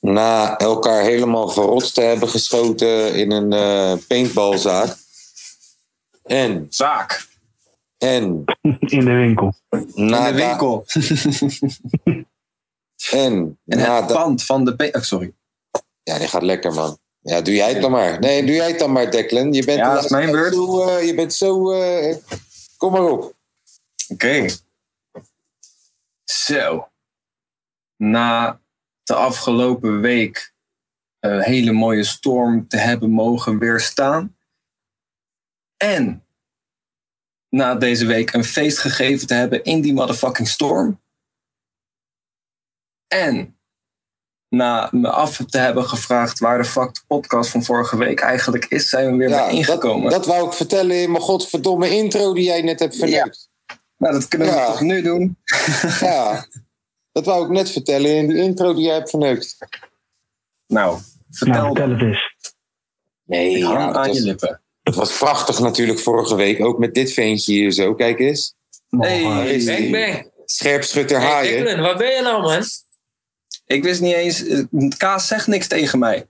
[0.00, 4.96] Na elkaar helemaal verrotst te hebben geschoten in een eh paintballzaak.
[6.22, 7.28] En, Zaak.
[7.98, 8.44] en,
[8.80, 9.54] In de winkel.
[9.94, 10.84] na In de winkel.
[13.10, 14.74] En, En na het pand van de...
[14.76, 15.32] P- oh, sorry.
[16.02, 16.98] Ja, die gaat lekker, man.
[17.20, 18.20] Ja, doe jij het dan maar.
[18.20, 19.52] Nee, doe jij het dan maar, Declan.
[19.52, 20.54] Je bent, Ja, dat is mijn beurt.
[20.54, 21.70] Zo, eh, je bent zo...
[21.72, 22.16] eh,
[22.76, 23.34] kom maar op.
[24.08, 24.46] Oké.
[26.24, 26.88] Zo.
[27.96, 28.60] Na
[29.06, 30.54] de afgelopen week
[31.20, 34.36] een hele mooie storm te hebben mogen weerstaan.
[35.76, 36.26] En
[37.48, 41.00] na deze week een feest gegeven te hebben in die motherfucking storm.
[43.06, 43.58] En
[44.48, 48.64] na me af te hebben gevraagd waar de fuck de podcast van vorige week eigenlijk
[48.64, 50.02] is, zijn we weer Ja, bij ingekomen.
[50.10, 53.48] dat, dat wou ik vertellen in mijn godverdomme intro die jij net hebt verneukt.
[53.96, 54.66] nou, dat kunnen we Ja.
[54.66, 55.38] toch nu doen?
[56.00, 56.46] Ja.
[57.16, 59.56] Dat wou ik net vertellen in die intro die jij hebt verneukt.
[60.66, 60.98] Nou,
[61.30, 62.34] vertel Nou, vertel het eens.
[63.24, 64.62] Nee, ja, aan het, je was, lippen.
[64.82, 66.64] het was prachtig natuurlijk vorige week.
[66.64, 67.94] Ook met dit ventje hier zo.
[67.94, 68.54] Kijk eens.
[68.88, 70.30] Hey, Daar is Bang bang.
[70.44, 71.64] Scherpschutter Hey, haaien.
[71.64, 72.62] Declan, waar ben je nou, man?
[73.66, 76.28] Ik wist niet eens, eh, Kaas zegt niks tegen mij.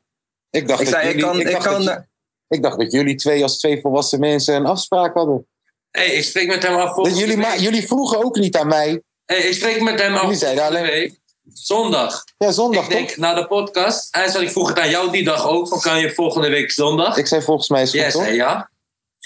[0.51, 2.07] Ik dacht, Ik dat zei, ik jullie, kan, ik, ik dacht kan, dat,
[2.49, 5.47] ik dacht dat jullie twee als twee volwassen mensen een afspraak hadden.
[5.91, 9.03] Hey, ik spreek met hem af jullie, jullie vroegen ook niet aan mij.
[9.27, 11.19] Hey, ik spreek met hem af volgende alleen- week.
[11.53, 12.25] Zondag.
[12.39, 13.17] Ja, zondag ik denk toch?
[13.17, 14.09] na de podcast.
[14.11, 15.69] Hij zei, ik vroeg het aan jou die dag ook.
[15.69, 17.17] Van kan je volgende week zondag?
[17.17, 18.35] Ik zei volgens mij is het Jij goed, toch?
[18.35, 18.71] ja.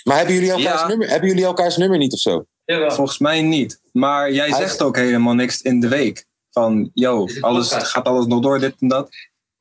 [0.05, 0.87] Maar hebben jullie, elkaars Ja.
[0.87, 2.45] nummer, hebben jullie elkaars nummer niet of zo?
[2.65, 2.91] Jawel.
[2.91, 3.81] volgens mij niet.
[3.93, 6.25] Maar jij Hij- zegt ook helemaal niks in de week.
[6.51, 7.91] Van, yo, alles, podcast?
[7.93, 9.09] gaat alles nog door, dit en dat.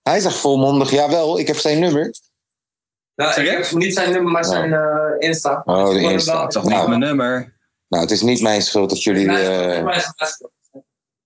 [0.02, 2.14] Hij zegt volmondig, jawel, ik heb zijn nummer.
[3.16, 3.58] Nou, Zeg ik je?
[3.58, 5.62] heb niet zijn nummer, maar zijn eh, Insta.
[5.66, 6.34] Oh, de Insta.
[6.40, 6.78] Dat is toch Nou.
[6.80, 7.58] niet mijn nummer.
[7.90, 9.30] Nou, het is niet mijn schuld dat jullie...
[9.30, 9.86] Eh,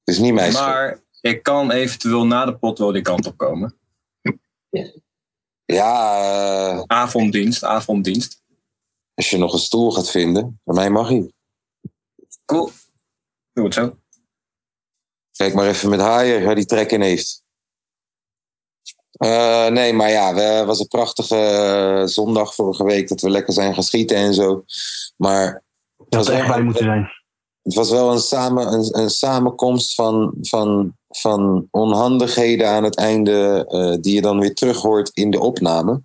[0.04, 0.68] het is niet mijn schuld.
[0.68, 3.78] Maar ik kan eventueel na de pot wel die kant op komen.
[5.66, 6.20] Ja,
[6.72, 8.42] eh, Avonddienst, avonddienst.
[9.14, 11.34] als je nog een stoel gaat vinden, bij mij mag hij.
[12.46, 12.72] Cool.
[13.54, 13.98] Doe het zo.
[15.32, 17.44] Kijk maar even met Haier, waar die trek in heeft.
[19.12, 23.74] Eh, nee, maar ja, het was een prachtige zondag vorige week dat we lekker zijn
[23.74, 24.66] gaan schieten en zo.
[25.18, 25.64] Maar
[26.14, 27.10] Dat moeten zijn.
[27.64, 33.66] het was wel een, samen, een, een samenkomst van, van, van onhandigheden aan het einde,
[33.68, 36.02] eh, die je dan weer terug hoort in de opname.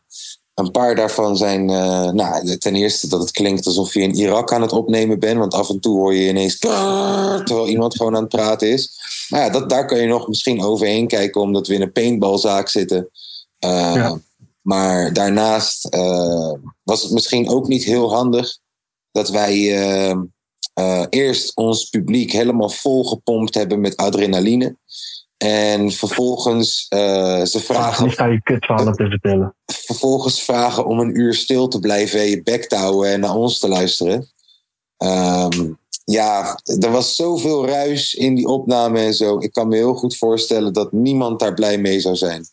[0.54, 4.52] Een paar daarvan zijn, eh, nou, ten eerste dat het klinkt alsof je in Irak
[4.52, 8.22] aan het opnemen bent, want af en toe hoor je ineens terwijl iemand gewoon aan
[8.22, 8.90] het praten is.
[9.28, 12.68] Maar ja, dat, daar kun je nog misschien overheen kijken, omdat we in een paintballzaak
[12.68, 13.10] zitten.
[13.58, 14.18] Eh, Ja.
[14.62, 15.88] Maar daarnaast
[16.82, 18.58] was het misschien ook niet heel handig
[19.12, 20.16] dat wij eh,
[20.74, 24.76] eh, eerst ons publiek helemaal volgepompt hebben met adrenaline.
[25.36, 29.54] En vervolgens uh, ze vragen sta je kutverhalen te vertellen.
[29.66, 33.34] vervolgens vragen om een uur stil te blijven en je bek te houden en naar
[33.34, 34.28] ons te luisteren.
[34.96, 35.72] Ehm,
[36.04, 39.38] ja, er was zoveel ruis in die opname en zo.
[39.38, 42.44] Ik kan me heel goed voorstellen dat niemand daar blij mee zou zijn.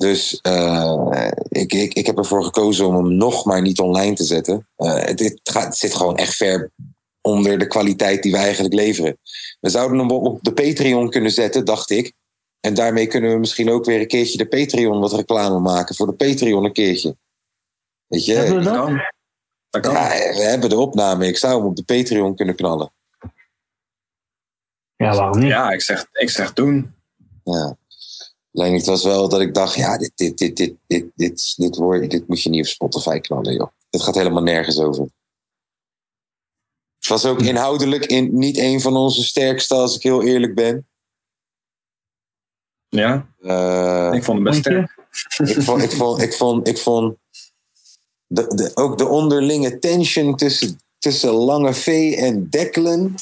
[0.00, 4.24] Dus uh, ik, ik, ik heb ervoor gekozen om hem nog maar niet online te
[4.24, 4.68] zetten.
[4.76, 6.70] Uh, het, het, gaat, het zit gewoon echt ver
[7.20, 9.18] onder de kwaliteit die we eigenlijk leveren.
[9.60, 12.12] We zouden hem op de Patreon kunnen zetten, dacht ik.
[12.60, 15.94] En daarmee kunnen we misschien ook weer een keertje de Patreon wat reclame maken.
[15.94, 17.16] Voor de Patreon een keertje.
[18.06, 18.34] Weet je?
[18.34, 18.74] Hebben we dat?
[18.74, 19.00] kan.
[19.70, 19.92] Dat kan.
[19.92, 21.26] Ja, we hebben de opname.
[21.26, 22.92] Ik zou hem op de Patreon kunnen knallen.
[24.96, 25.48] Ja, waarom niet?
[25.48, 26.94] Ja, ik zeg, ik zeg doen.
[27.44, 27.78] Ja.
[28.52, 31.76] Alleen het was wel dat ik dacht, ja, dit, dit, dit, dit, dit, dit, dit,
[31.76, 33.70] woord, dit moet je niet op Spotify knallen, joh.
[33.90, 35.08] Dit gaat helemaal nergens over.
[36.98, 40.88] Het was ook inhoudelijk in, niet een van onze sterkste, als ik heel eerlijk ben.
[42.88, 44.98] Ja, Uh, ik vond het best sterk.
[45.56, 47.16] ik vond, ik vond, ik vond, ik vond
[48.26, 53.14] de, de, ook de onderlinge tension tussen, tussen Lange V en Declan.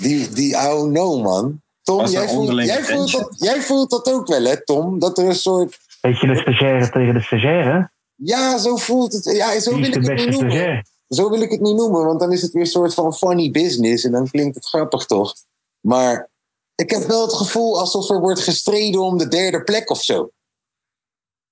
[0.00, 1.62] Die, die oh no, man.
[1.88, 4.98] Tom, jij voelt, jij, dat, jij voelt dat ook wel, hè, Tom?
[4.98, 5.78] Dat er een soort.
[6.00, 7.90] Weet je, de stagiaire tegen de stagiaire?
[8.14, 9.24] Ja, zo voelt het.
[9.24, 10.86] Ja, zo wil ik het niet noemen.
[11.08, 13.50] Zo wil ik het niet noemen, want dan is het weer een soort van funny
[13.50, 15.34] business en dan klinkt het grappig toch.
[15.80, 16.28] Maar
[16.74, 20.30] Ik heb wel het gevoel alsof er wordt gestreden om de derde plek of zo.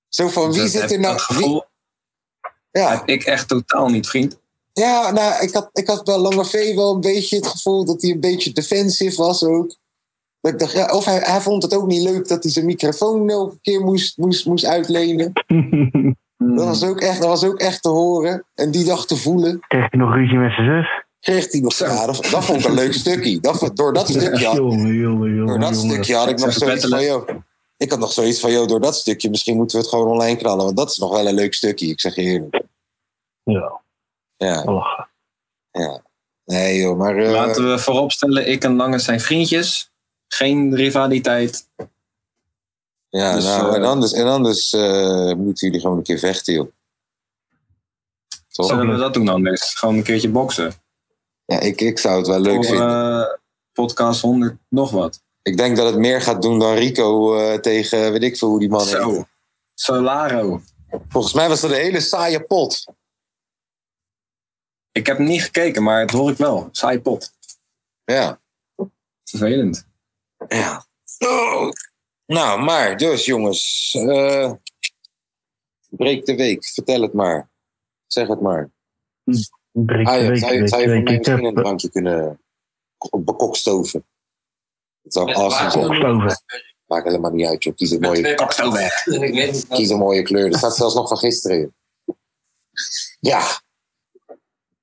[0.08, 1.20] Zo van wie Dat zit er nou.
[1.28, 1.62] Wie-
[2.70, 4.38] ja, heb ik echt totaal niet, vriend.
[4.72, 8.02] ja, nou, ik had, ik had bij Lange V wel een beetje het gevoel dat
[8.02, 9.76] hij een beetje defensief was ook.
[10.52, 12.64] Dat ik dacht, ja, of hij, hij vond het ook niet leuk dat hij zijn
[12.66, 15.32] microfoon elke keer moest, moest, moest uitlenen.
[16.38, 18.44] Dat was, ook echt, dat was ook echt te horen.
[18.54, 19.60] En die dag te voelen.
[19.69, 21.04] Kreeg je nog ruzie met zijn zus?
[21.20, 21.75] kreeg hij nog.
[21.78, 23.40] Ja, dat, dat vond ik een leuk stukje.
[23.40, 25.46] Dat, door dat stukje, had- Jongen, jongen, jongen.
[25.46, 25.90] door dat jongen.
[25.93, 27.28] stukje had ik nog zoiets van, joh.
[27.76, 30.37] Ik had nog zoiets van, joh, door dat stukje, misschien moeten we het gewoon online
[30.37, 30.64] knallen.
[30.64, 32.62] Want dat is nog wel een leuk stukje, ik zeg je eerlijk.
[33.43, 33.81] Ja,
[34.37, 35.08] Ja, lachen.
[35.70, 36.02] ja.
[36.44, 37.16] Nee, joh, maar.
[37.16, 39.90] eh, Laten we vooropstellen, ik en Lange zijn vriendjes.
[40.28, 41.69] Geen rivaliteit.
[43.08, 46.55] ja, dus, nou, eh, en anders, en anders eh, moeten jullie gewoon een keer vechten,
[46.55, 46.73] joh.
[48.49, 48.67] Toch?
[48.67, 49.75] Zullen we dat doen anders?
[49.75, 50.73] Gewoon een keertje boksen.
[51.44, 53.20] Ja, ik, ik zou het wel leuk Voor vinden.
[53.20, 53.34] eh,
[53.73, 55.20] podcast 100 nog wat.
[55.43, 58.69] Ik denk dat het meer gaat doen dan Rico tegen, weet ik veel hoe die
[58.69, 59.11] man Zo.
[59.12, 59.25] heet.
[59.75, 60.61] Solaro.
[61.08, 62.84] Volgens mij was dat een hele saaie pot.
[64.93, 66.69] Ik heb hem niet gekeken, maar het hoor ik wel.
[66.72, 67.32] Saai pot.
[68.05, 68.40] Ja.
[69.25, 69.87] Vervelend.
[70.48, 70.87] Ja.
[71.19, 71.70] Oh.
[72.26, 73.94] Nou, maar dus jongens.
[73.98, 74.52] eh
[75.88, 76.64] breek de week.
[76.66, 77.50] Vertel het maar.
[78.06, 78.70] Zeg het maar.
[79.72, 82.40] Breek Ah, de ja, week, zou je, zou je voor mij misschien een drankje kunnen
[83.19, 84.06] bekokstoven?
[85.02, 86.37] Dat zou awesome zijn.
[86.87, 87.75] Maakt helemaal niet uit, joh.
[87.75, 88.22] Kies een mooie,
[89.31, 89.66] niet.
[89.69, 90.50] kies een mooie kleur.
[90.50, 91.75] Dat staat zelfs nog van gisteren in.
[93.20, 93.40] Ja.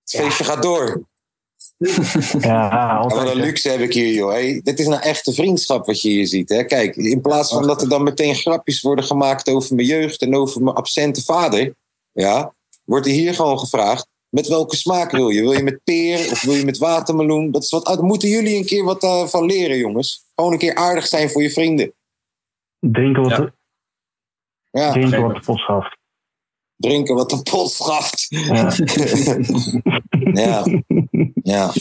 [0.04, 1.08] Het feestje gaat door.
[2.40, 4.32] Ja, Ja, wat een luxe heb ik hier, joh.
[4.32, 6.50] Hey, dit is nou echte vriendschap wat je hier ziet.
[6.50, 6.64] Hè?
[6.64, 10.36] Kijk, in plaats van dat er dan meteen grapjes worden gemaakt over mijn jeugd en
[10.36, 11.76] over mijn absente vader,
[12.12, 12.54] ja,
[12.84, 15.42] wordt er hier gewoon gevraagd: met welke smaak wil je?
[15.42, 17.52] Wil je met peer of wil je met watermeloen?
[17.52, 20.26] Dat is wat, daar moeten jullie een keer wat eh, van leren, jongens.
[20.36, 21.94] Gewoon een keer aardig zijn voor je vrienden.
[22.80, 23.54] Drinken wat, Ja.
[24.72, 25.98] Ja, drinken wat de pot schaft.
[26.76, 28.26] drinken wat de pot schaft.
[28.30, 28.72] Ja.
[30.34, 30.66] Ja,
[31.54, 31.72] ja.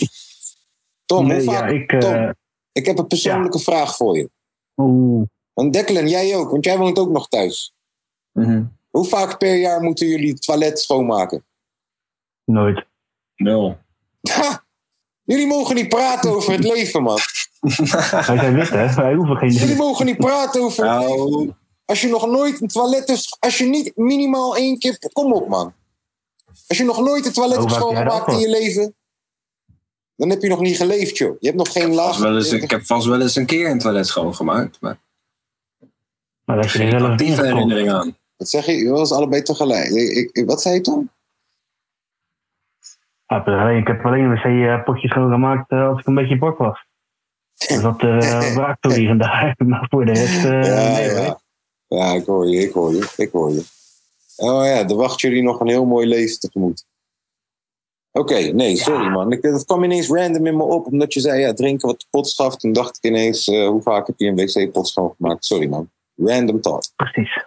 [1.04, 1.92] Tom, Nee, hoe ja, vaak, ik...
[1.92, 2.30] eh,
[2.72, 4.30] ik heb een persoonlijke vraag voor je.
[4.76, 7.74] Oeh, En Declan, jij ook, want jij woont ook nog thuis.
[8.32, 8.64] Mhm.
[8.90, 11.44] Hoe vaak per jaar moeten jullie het toilet schoonmaken?
[12.44, 12.86] nooit.
[13.36, 13.76] Nul.
[14.30, 14.64] Ha!
[15.22, 17.18] Jullie mogen niet praten over het leven, man.
[18.20, 18.94] Wij zijn wit, hè?
[18.94, 19.50] Wij hoeven geen...
[19.50, 21.16] Jullie mogen niet praten over het leven.
[21.30, 21.52] Nou,
[21.84, 23.36] Als je nog nooit een toilet hebt...
[23.40, 24.98] Als je niet minimaal één keer...
[25.12, 25.74] Kom op, man.
[26.68, 28.94] Als je nog nooit het toilet hebt schoongemaakt in je leven...
[30.16, 31.36] Dan heb je nog niet geleefd, joh.
[31.40, 32.20] Je hebt nog geen laag...
[32.22, 34.80] eens, ik heb vast wel eens een keer een toilet schoongemaakt.
[34.80, 34.98] Maar
[36.44, 38.16] Maar dat je er geen zelf in actieve herinnering aan.
[38.36, 38.72] Wat zeg je?
[38.72, 39.88] Je was allebei tegelijk.
[39.88, 41.10] Ik, ik- wat zei je toen?
[43.26, 46.84] Ja, ik heb alleen wc-potjes schoongemaakt eh, als ik een beetje bord was.
[47.68, 49.54] Dus dat uh, raakt toch hier en daar.
[49.66, 50.44] Maar voor de rest...
[50.44, 51.20] eh, ja, nee, hoor.
[51.20, 51.40] ja.
[51.88, 53.64] ja, ik hoor je, ik hoor je, ik hoor je.
[54.36, 56.86] Oh ja, dan wachten jullie nog een heel mooi leven tegemoet.
[58.10, 59.32] Oké, nee, sorry man.
[59.32, 62.06] Ik, dat kwam ineens random in me op, omdat je zei, ja, drinken wat de
[62.10, 62.60] pot schaft.
[62.60, 65.44] Toen dacht ik ineens, eh, hoe vaak heb je een wc-pot schoongemaakt?
[65.44, 65.90] Sorry man.
[66.16, 66.92] Random thought.
[66.96, 67.46] Precies.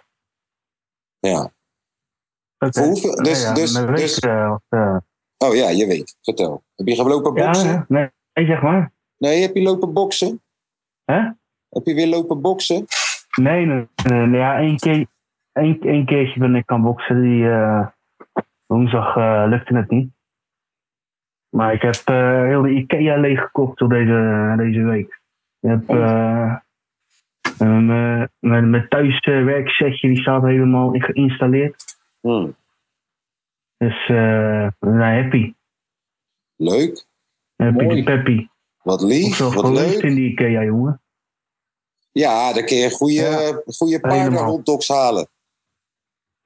[1.18, 1.52] Ja.
[2.58, 2.80] Oké.
[2.84, 4.96] Hoeveel- dus- ja, dus- dus- eh, eh,
[5.38, 6.16] Oh ja, je weet.
[6.22, 6.62] Vertel.
[6.76, 7.68] Heb je gelopen boksen?
[7.68, 8.92] ja, nee, nee, zeg maar.
[9.18, 10.42] Nee, heb je lopen boksen?
[11.04, 11.18] Hè?
[11.68, 12.86] Heb je weer lopen boksen?
[13.40, 15.06] Nee, nee, nee, nee, ja, één, keer,
[15.56, 17.20] één, één keertje ben ik gaan boksen.
[17.22, 17.86] Die, eh,
[18.66, 20.10] woensdag eh, lukte het niet.
[21.48, 25.20] Maar ik heb eh, heel de IKEA leeggekocht door deze, deze week.
[25.60, 25.88] Ik heb
[27.58, 28.30] mijn-
[28.70, 31.84] mijn thuiswerksetje die staat helemaal geïnstalleerd.
[32.20, 32.50] Hm.
[33.76, 35.54] Dus eh nou, happy.
[36.56, 37.06] Leuk.
[37.56, 38.02] Happy Mooi.
[38.02, 38.46] peppy.
[38.82, 39.38] Wat lief.
[39.38, 40.02] Wat leuk.
[40.02, 41.00] in die IKEA, jongen.
[42.12, 43.62] Ja, dan kun je goede, Ja.
[43.66, 44.00] goede
[44.86, 45.28] halen.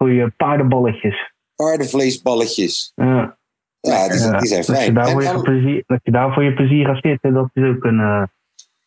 [0.02, 1.32] Goeie paardenballetjes.
[1.54, 2.92] Paardenvleesballetjes.
[2.94, 3.38] Ja.
[3.80, 4.94] Ja, die, zijn- die zijn Dat je, fijn.
[4.94, 7.62] daar voor je, dan- plezier, dat je daar voor je plezier gaat zitten, dat is
[7.76, 7.98] ook een...
[8.00, 8.22] eh,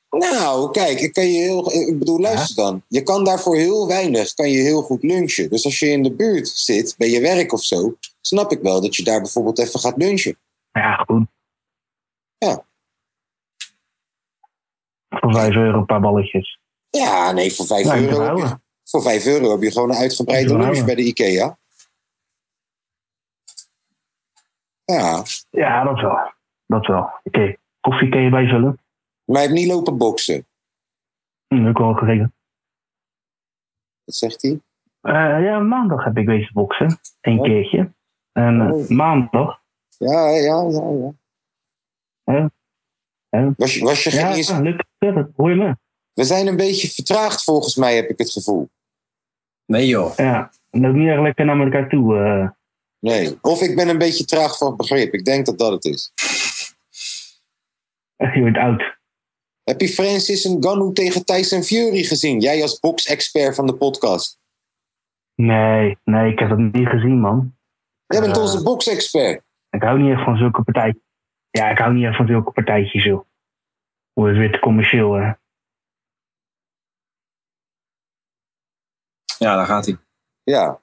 [0.10, 2.84] nou, kijk, ik, kan je heel, ik bedoel, luister dan.
[2.88, 5.50] Je kan daarvoor heel weinig, kan je heel goed lunchen.
[5.50, 8.82] Dus als je in de buurt zit, bij je werk of zo, snap ik wel
[8.82, 10.38] dat je daar bijvoorbeeld even gaat lunchen.
[10.72, 11.26] ja, goed.
[12.38, 12.66] Ja.
[15.10, 16.60] Voor 5 euro een paar balletjes.
[16.90, 18.58] Ja, nee, voor 5 Ja, ik euro.
[18.84, 21.58] Voor 5 euro heb je gewoon een uitgebreide lunch bij de IKEA.
[24.86, 26.34] Ja, Ja, dat wel.
[26.66, 27.10] Dat wel.
[27.24, 28.80] Oké, koffie kan je bijvullen.
[29.26, 30.48] maar hij heeft niet lopen boksen.
[31.48, 32.34] Hm, heb ik al gekregen.
[34.04, 34.62] Wat zegt hij?
[35.02, 37.00] Eh, ja, maandag heb ik wezen boksen.
[37.22, 37.46] Eén Oh.
[37.46, 37.94] keertje.
[38.32, 38.90] En eh, Oh.
[38.90, 39.62] maandag.
[39.98, 40.70] Ja, ja, ja.
[40.70, 41.14] ja.
[42.24, 42.52] Ja.
[43.30, 43.54] Ja.
[43.58, 45.30] Was, je- was je Ja, geïns- lukt het?
[45.36, 45.78] Hoor je me?
[46.14, 48.70] We zijn een beetje vertraagd volgens mij, heb ik het gevoel.
[49.66, 50.16] Nee joh.
[50.16, 52.18] Ja, en ook niet echt lekker naar elkaar toe.
[52.18, 52.50] eh.
[53.00, 53.38] Nee.
[53.42, 55.14] Of ik ben een beetje traag van begrip.
[55.14, 56.12] Ik denk dat dat het is.
[58.18, 58.98] je wordt oud.
[59.64, 62.40] Heb je Francis Ngannou tegen Tyson Fury gezien?
[62.40, 64.40] Jij als box-expert van de podcast.
[65.36, 67.56] Nee, nee, ik heb dat niet gezien, man.
[68.08, 68.42] Jij bent Eh.
[68.42, 69.44] onze box-expert.
[69.70, 71.04] Ik hou niet echt van zulke partijtjes.
[71.50, 73.26] Ja, ik hou niet echt van zulke partijtjes, joh.
[74.14, 75.32] Hoe het weer te commercieel, hè.
[79.44, 79.98] Ja, daar gaat hij.
[80.44, 80.82] Ja.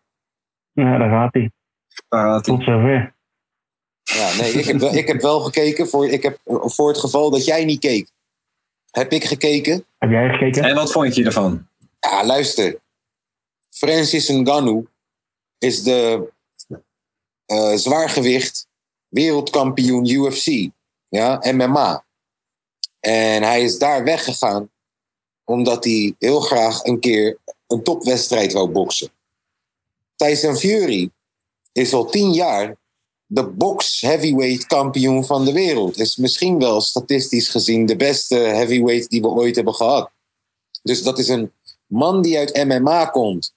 [0.73, 1.51] Ja, daar gaat hij.
[2.09, 2.57] Daar gaat hij.
[2.57, 3.15] Tot zover.
[4.03, 5.89] ja nee, ik heb, wel, ik heb wel gekeken.
[5.89, 8.11] Voor, ik heb, voor het geval dat jij niet keek.
[8.91, 9.85] Heb ik gekeken.
[9.99, 10.65] Heb jij gekeken?
[10.65, 11.67] En wat vond je ervan?
[12.01, 12.81] Ja, luister.
[13.71, 14.87] Francis Ngannou
[15.59, 16.33] is de
[17.47, 18.69] eh, zwaargewicht
[19.09, 20.69] wereldkampioen UFC.
[21.09, 22.05] Ja, MMA.
[23.01, 24.71] En hij is daar weggegaan
[25.45, 27.39] omdat hij heel graag een keer
[27.71, 29.09] een topwedstrijd wou boksen.
[30.17, 31.11] Tyson Fury
[31.73, 32.77] is al tien jaar
[33.27, 35.99] de box heavyweight kampioen van de wereld.
[35.99, 40.11] Is misschien wel statistisch gezien de beste heavyweight die we ooit hebben gehad.
[40.83, 41.53] Dus dat is een
[41.87, 43.53] man die uit MMA komt.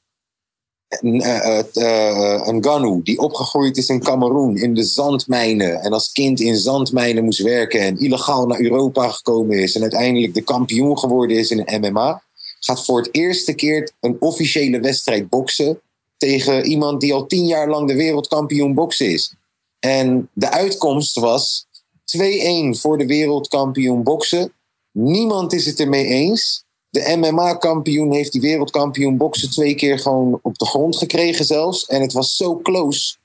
[0.87, 5.81] Een, Ganu die opgegroeid is in Cameroen in de zandmijnen.
[5.81, 7.79] En als kind in zandmijnen moest werken.
[7.79, 9.75] En illegaal naar Europa gekomen is.
[9.75, 12.23] En uiteindelijk de kampioen geworden is in MMA.
[12.65, 15.81] Gaat voor het eerste keer een officiële wedstrijd boksen.
[16.17, 19.33] Tegen iemand die al tien jaar lang de wereldkampioen boksen is.
[19.79, 21.67] En de uitkomst was
[22.03, 24.53] 2-1 voor de wereldkampioen boksen.
[24.91, 26.63] Niemand is het ermee eens.
[26.89, 31.85] De MMA-kampioen heeft die wereldkampioen boksen twee keer gewoon op de grond gekregen zelfs.
[31.85, 33.15] En het was zo close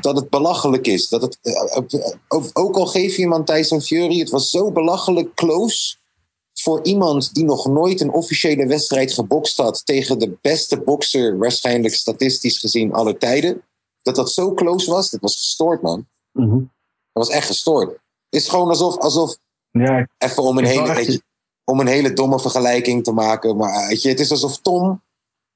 [0.00, 1.08] dat het belachelijk is.
[1.08, 2.12] Dat het, eh,
[2.52, 5.96] ook- al geef je hem aan Tyson Fury, het was zo belachelijk close
[6.62, 11.94] voor iemand die nog nooit een officiële wedstrijd gebokst had tegen de beste bokser, waarschijnlijk
[11.94, 13.62] statistisch gezien alle tijden.
[14.02, 16.06] Dat dat zo close was, dat was gestoord, man.
[16.32, 16.58] Mhm.
[17.12, 17.90] Dat was echt gestoord.
[17.90, 19.36] Het is gewoon alsof, alsof
[19.70, 21.22] Ja, Even om een, hele, echt- je,
[21.64, 23.56] om een hele domme vergelijking te maken.
[23.56, 25.02] Maar eh, weet je, het is alsof Tom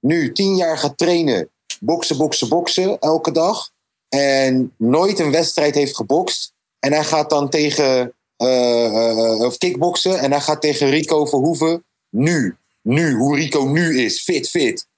[0.01, 1.51] nu tien jaar gaat trainen.
[1.81, 3.71] Boksen, boksen, boksen elke dag.
[4.09, 6.53] En nooit een wedstrijd heeft gebokst.
[6.79, 8.15] En hij gaat dan tegen...
[8.37, 10.19] eh, eh, of kickboksen.
[10.19, 11.85] En hij gaat tegen Rico Verhoeven.
[12.11, 12.57] Nu.
[12.83, 13.15] Nu.
[13.15, 14.23] Hoe Rico nu is.
[14.23, 14.89] Fit, fit.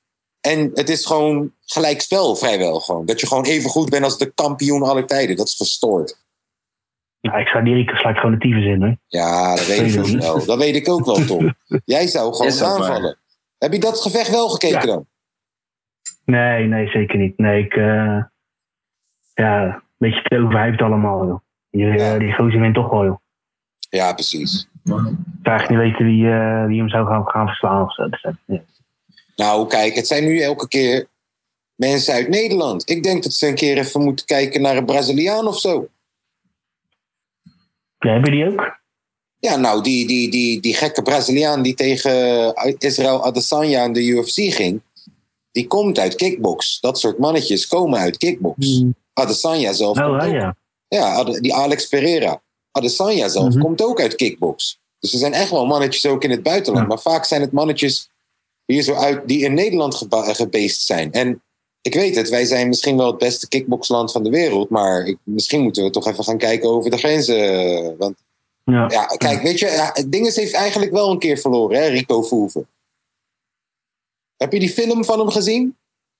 [0.40, 2.80] En het is gewoon gelijk spel vrijwel.
[2.80, 3.06] Gewoon.
[3.06, 5.36] Dat je gewoon even goed bent als de kampioen aller tijden.
[5.36, 6.24] Dat is gestoord.
[7.20, 8.96] nou, ik zou die Rico sla ik gewoon de tyfus in, hoor.
[9.06, 10.44] Ja, dat weet ik ook wel.
[10.44, 11.54] Dat weet ik ook wel, Tom.
[11.84, 13.18] Jij zou gewoon aanvallen.
[13.58, 14.86] Heb je dat gevecht wel gekeken Ja.
[14.86, 15.06] dan?
[16.24, 17.38] Nee, nee, zeker niet.
[17.38, 17.74] Nee, ik...
[17.74, 18.22] eh,
[19.34, 21.38] ja, een beetje te overhyped allemaal, joh.
[21.70, 22.18] Die, eh, Ja.
[22.18, 23.16] die gozer wint toch wel, joh.
[23.88, 24.68] Ja, precies.
[25.42, 28.08] Eigenlijk niet weten wie, eh, wie hem zou gaan, gaan verslaan of zo.
[28.08, 28.62] Dus, ja.
[29.36, 31.06] Nou, kijk, het zijn nu elke keer
[31.74, 32.90] mensen uit Nederland.
[32.90, 35.88] Ik denk dat ze een keer even moeten kijken naar een Braziliaan of zo.
[37.98, 38.78] Ja, hebben die ook?
[39.38, 44.54] Ja, nou, die, die, die, die gekke Braziliaan die tegen Israël Adesanya in de UFC
[44.54, 44.82] ging,
[45.52, 46.80] die komt uit kickbox.
[46.80, 48.82] Dat soort mannetjes komen uit kickbox.
[49.12, 50.56] Adesanya zelf Oh, ja,
[50.88, 51.24] ja.
[51.24, 52.40] Die Alex Pereira.
[52.76, 53.60] Adesanya zelf Mhm.
[53.62, 54.78] komt ook uit kickbox.
[54.98, 56.86] Dus er zijn echt wel mannetjes ook in het buitenland.
[56.86, 56.94] Ja.
[56.94, 58.08] Maar vaak zijn het mannetjes
[58.64, 61.12] hier zo uit, die in Nederland gebeest zijn.
[61.12, 61.42] En
[61.80, 64.68] ik weet het, wij zijn misschien wel het beste kickboxland van de wereld.
[64.70, 67.96] Maar ik, misschien moeten we toch even gaan kijken over de grenzen.
[67.96, 68.14] Want
[68.64, 68.88] Ja.
[68.90, 72.68] ja, kijk, weet je, ja, Dinges heeft eigenlijk wel een keer verloren, hè, Rico Verhoeven.
[74.36, 75.76] Heb je die film van hem gezien?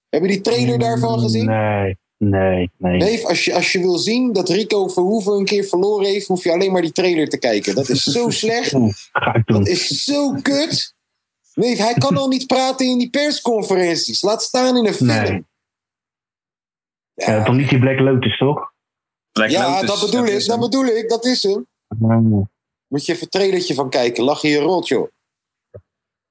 [0.09, 1.47] Heb je die trailer daarvan gezien?
[1.47, 2.99] Nee, nee, nee.
[2.99, 6.45] Dave, als je, als je wil zien dat Rico Verhoeven een keer verloren heeft, hoef
[6.45, 7.75] je alleen maar die trailer te kijken.
[7.75, 8.75] Dat is zo slecht.
[8.75, 9.59] Oeh, ga ik doen.
[9.59, 10.95] Dat is zo kut.
[11.55, 14.23] Nee, hij kan al niet praten in die persconferenties.
[14.23, 15.09] Laat staan in een film.
[15.09, 15.45] Nee.
[17.15, 18.73] Ja, Ja, toch niet die Black Lotus, toch?
[19.33, 20.33] Black ja, Lotus, dat bedoel ik.
[20.33, 21.09] is Dat bedoel ik.
[21.09, 21.67] Dat is hem.
[22.89, 24.25] Moet je even een trailertje van kijken.
[24.25, 25.09] Lach je je rot, joh.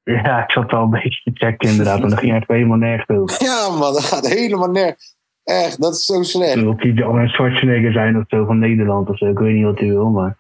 [0.03, 2.01] Ja, ik zat wel een beetje te checken inderdaad.
[2.01, 3.43] En dan ging het helemaal nergens over.
[3.47, 3.93] Ja, man.
[3.93, 5.14] Dat gaat helemaal nergens.
[5.45, 6.55] Echt, dat is zo slecht.
[6.55, 9.25] Wil hij al een Schwarzenegger zijn of zo van Nederland of zo?
[9.25, 10.37] Ik weet niet wat hij wil, maar...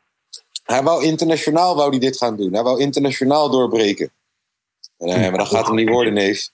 [0.63, 2.53] Hij wou internationaal wou hij dit gaan doen.
[2.53, 4.11] Hij wou internationaal doorbreken.
[4.97, 6.49] Nee, maar dat gaat hem niet worden, neef.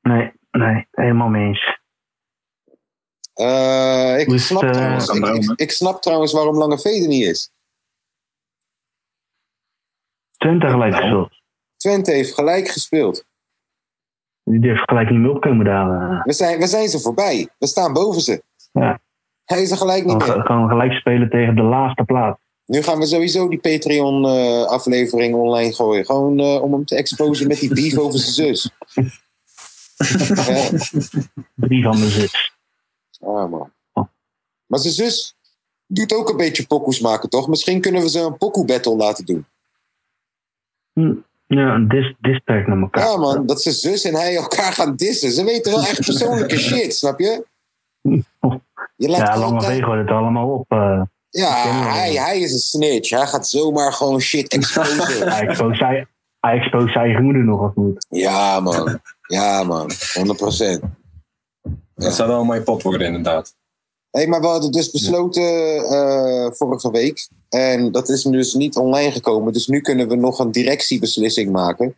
[0.00, 1.78] Nee, nee, helemaal mee eens.
[3.34, 5.42] Eh, ik, is snap het, eh, trouwens, ik, Dromen?
[5.42, 7.50] ik, ik snap trouwens waarom Lange Vede niet is.
[10.36, 11.32] Twente gelijk gespeeld.
[11.76, 13.24] Twente heeft gelijk gespeeld.
[14.50, 16.10] Die durft gelijk niet meer opkomen daar.
[16.10, 16.24] eh.
[16.24, 17.48] We zijn, we zijn ze voorbij.
[17.58, 18.42] We staan boven ze.
[18.72, 19.00] Ja.
[19.44, 20.46] Hij is er gelijk niet Gewoon meer.
[20.46, 22.40] gewoon gelijk spelen tegen de laatste plaats.
[22.66, 26.04] Nu gaan we sowieso die Patreon-aflevering online gooien.
[26.04, 28.70] Gewoon eh, om hem te exposen met die beef over zijn zus.
[30.46, 30.68] ja,
[31.54, 32.52] Drie van de zus.
[33.20, 33.72] ah, man.
[34.66, 35.36] Maar zijn zus
[35.86, 37.48] doet ook een beetje pokoes maken, toch?
[37.48, 39.46] Misschien kunnen we ze een pokoe battle laten doen.
[40.92, 41.14] Hm.
[41.48, 42.14] Ja, een dis,
[42.44, 43.04] naar elkaar.
[43.04, 43.46] Ja, man.
[43.46, 45.30] Dat zijn zus en hij elkaar gaan dissen.
[45.32, 47.44] Ze weten wel echt persoonlijke shit, snap je?
[48.96, 50.64] Je laat Ja, Lange gooit het allemaal op.
[50.68, 51.52] eh Ja,
[51.92, 53.10] hij, hij is een snitch.
[53.10, 55.28] Hij gaat zomaar gewoon shit exposen.
[55.30, 56.06] hij expose zij-
[56.40, 58.06] hij expose zijn eigen moeder nog of niet.
[58.08, 59.00] ja, man.
[59.26, 59.90] Ja, man.
[59.90, 60.80] 100%.
[61.94, 63.54] Dat zou wel een mooi pot worden, inderdaad.
[64.18, 65.42] Hé, maar we hadden dus besloten
[65.84, 67.28] eh, vorige week.
[67.48, 69.52] En dat is dus niet online gekomen.
[69.52, 71.96] Dus nu kunnen we nog een directiebeslissing maken.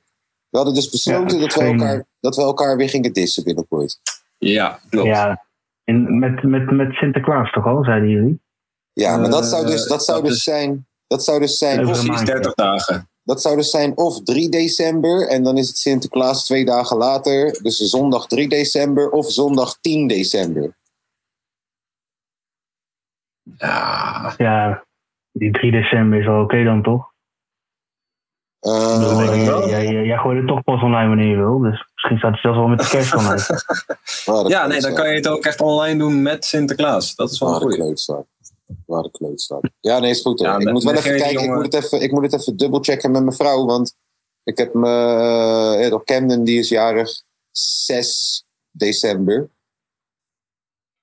[0.48, 3.98] We hadden dus besloten Ja, dat, we elkaar, dat we elkaar weer gingen dissen binnenkort.
[4.38, 5.06] Ja, klopt.
[5.06, 5.44] Ja,
[5.84, 8.40] in, met, met, met Sinterklaas toch al, zeiden jullie?
[8.92, 10.86] Ja, maar dat zou Eh, dus, dat zou dat dus is- zijn.
[11.06, 11.82] Dat zou dus zijn.
[11.82, 12.24] Precies maandje.
[12.24, 13.08] 30 dagen.
[13.22, 15.28] dat zou dus zijn of 3 december.
[15.28, 17.58] En dan is het Sinterklaas twee dagen later.
[17.62, 20.78] Dus zondag 3 december of zondag 10 december.
[23.58, 24.84] Ja, Ja,
[25.32, 27.08] die 3 december is wel oké dan toch?
[28.60, 31.58] Eh, bedoel, jij- jij, jij, gooit het toch pas online wanneer je wil.
[31.58, 33.62] Dus misschien staat het zelfs wel met de kerst online.
[34.24, 37.14] waar de ja nee, dan kan je het ook echt online doen met Sinterklaas.
[37.14, 37.82] Dat is wel een Waar de goeie.
[37.84, 38.26] klootzak.
[38.86, 39.64] Waar de klootzak.
[39.80, 40.40] Ja, nee, is goed.
[40.40, 41.42] Ja, ik moet wel even kijken.
[41.42, 43.64] Ik moet, het even, ik moet het even dubbelchecken met mijn vrouw.
[43.66, 43.96] Want
[44.42, 45.88] ik heb me.
[45.90, 49.50] Uh, Camden, die is jarig 6 december.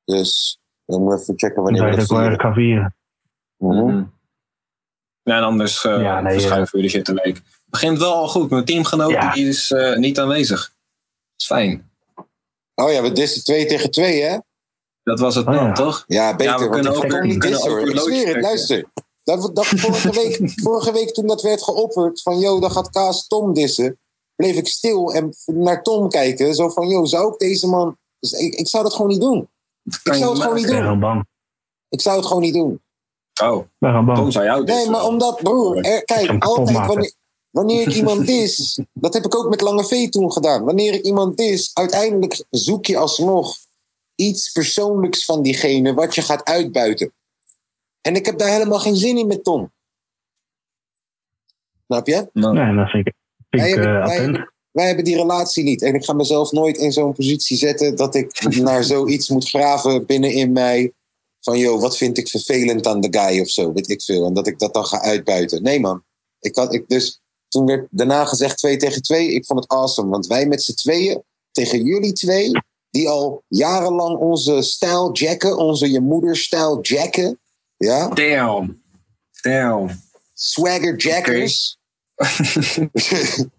[0.04, 2.40] Dus dan moet even checken wanneer we dat vieren.
[2.40, 2.96] gaan vieren.
[3.58, 4.04] Mhm.
[5.24, 7.36] Ja, en anders eh Ja, nee, verschuiven we de shit een week.
[7.36, 8.50] Het begint wel al goed.
[8.50, 9.34] Mijn teamgenoot Ja.
[9.34, 10.60] die is eh, niet aanwezig.
[10.60, 10.72] Dat
[11.38, 11.92] is fijn.
[12.76, 14.38] Oh ja, we dissen 2 tegen 2, hè?
[15.04, 15.74] Dat was het Oh, plan, ja.
[15.74, 16.04] toch?
[16.08, 16.54] Ja, beter.
[16.54, 17.90] Ja, we kunnen ik ook kan niet dissen hoor.
[17.90, 18.86] Ik zweer het, luister.
[19.24, 22.40] Dat, dat vorige, week, vorige week toen dat werd geopperd van...
[22.40, 24.00] Yo, dan gaat Kaas Tom dissen.
[24.36, 26.56] Bleef ik stil en naar Tom kijken.
[26.56, 27.98] Zo van, yo, zou ik deze man...
[28.20, 29.50] Dus ik, ik zou dat gewoon niet doen.
[29.88, 30.84] Ik zou het gewoon niet Ik ben doen.
[30.84, 31.26] gewoon bang.
[31.90, 32.82] Ik zou het gewoon niet doen.
[33.44, 34.34] Oh, Ik ben gewoon Tom bang.
[34.34, 34.92] zou jou Nee, dissen.
[34.92, 37.14] maar omdat, broer, er, zou kijk, altijd wanneer,
[37.50, 40.64] wanneer ik iemand dis, dat heb ik ook met Lange V toen gedaan.
[40.64, 43.56] Wanneer ik iemand dis, uiteindelijk zoek je alsnog
[44.16, 47.14] iets persoonlijks van diegene wat je gaat uitbuiten.
[48.02, 49.72] En ik heb daar helemaal geen zin in met Tom.
[51.88, 52.30] Snap je?
[52.34, 53.14] Nou, Nee, dat vind ik,
[53.50, 54.52] vind ik eh, wij attent.
[54.78, 55.82] Wij hebben die relatie niet.
[55.82, 60.06] En ik ga mezelf nooit in zo'n positie zetten dat ik naar zoiets moet graven
[60.06, 60.94] binnenin mij.
[61.42, 64.26] Van, joh, wat vind ik vervelend aan de guy of zo, weet ik veel.
[64.26, 65.64] En dat ik dat dan ga uitbuiten.
[65.64, 66.04] Nee, man.
[66.40, 69.34] Ik had, ik, dus toen werd daarna gezegd 2 tegen 2.
[69.34, 70.10] Ik vond het awesome.
[70.10, 72.52] Want wij met z'n tweeën tegen jullie twee,
[72.90, 77.40] die al jarenlang onze stijl jacken, onze je moeder stijl jacken.
[77.78, 78.82] Ja, Damn.
[79.42, 80.02] Damn.
[80.34, 81.78] swagger jackers.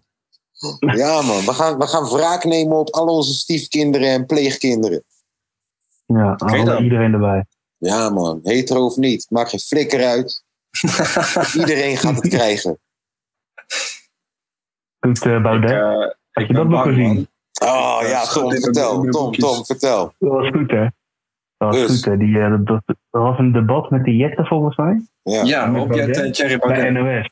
[0.79, 1.45] ja, man.
[1.45, 5.03] We gaan, we gaan wraak nemen op al onze stiefkinderen en pleegkinderen.
[6.05, 6.83] Ja, dan.
[6.83, 7.45] iedereen erbij.
[7.77, 8.39] Ja, man.
[8.43, 9.25] Hetero of niet.
[9.29, 10.43] Maakt geen flikker uit.
[11.59, 12.79] Iedereen gaat het krijgen.
[14.99, 15.71] Goed, eh Ik, Baudet.
[15.71, 15.81] eh,
[16.31, 17.27] Had ik je dat nog gezien?
[17.63, 19.03] Oh Ja, Tom, vertel.
[19.09, 19.31] Tom.
[19.31, 20.13] Tom, vertel.
[20.19, 20.81] Dat was goed, hè?
[21.57, 21.91] Dat was Dus.
[21.95, 22.17] goed, hè?
[22.17, 25.01] Die, eh, dat, dat, er was een debat met de Jette, volgens mij.
[25.23, 25.43] Ja.
[25.43, 26.25] Ja, Met op Jet Baudet?
[26.25, 27.03] en Thierry Bij Baudet.
[27.21, 27.29] NOS.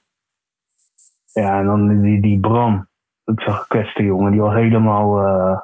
[1.34, 2.90] Ja, en dan die, die Bram.
[3.32, 4.32] Ik zag kwestie, jongen.
[4.32, 5.18] Die was helemaal...
[5.20, 5.60] eh,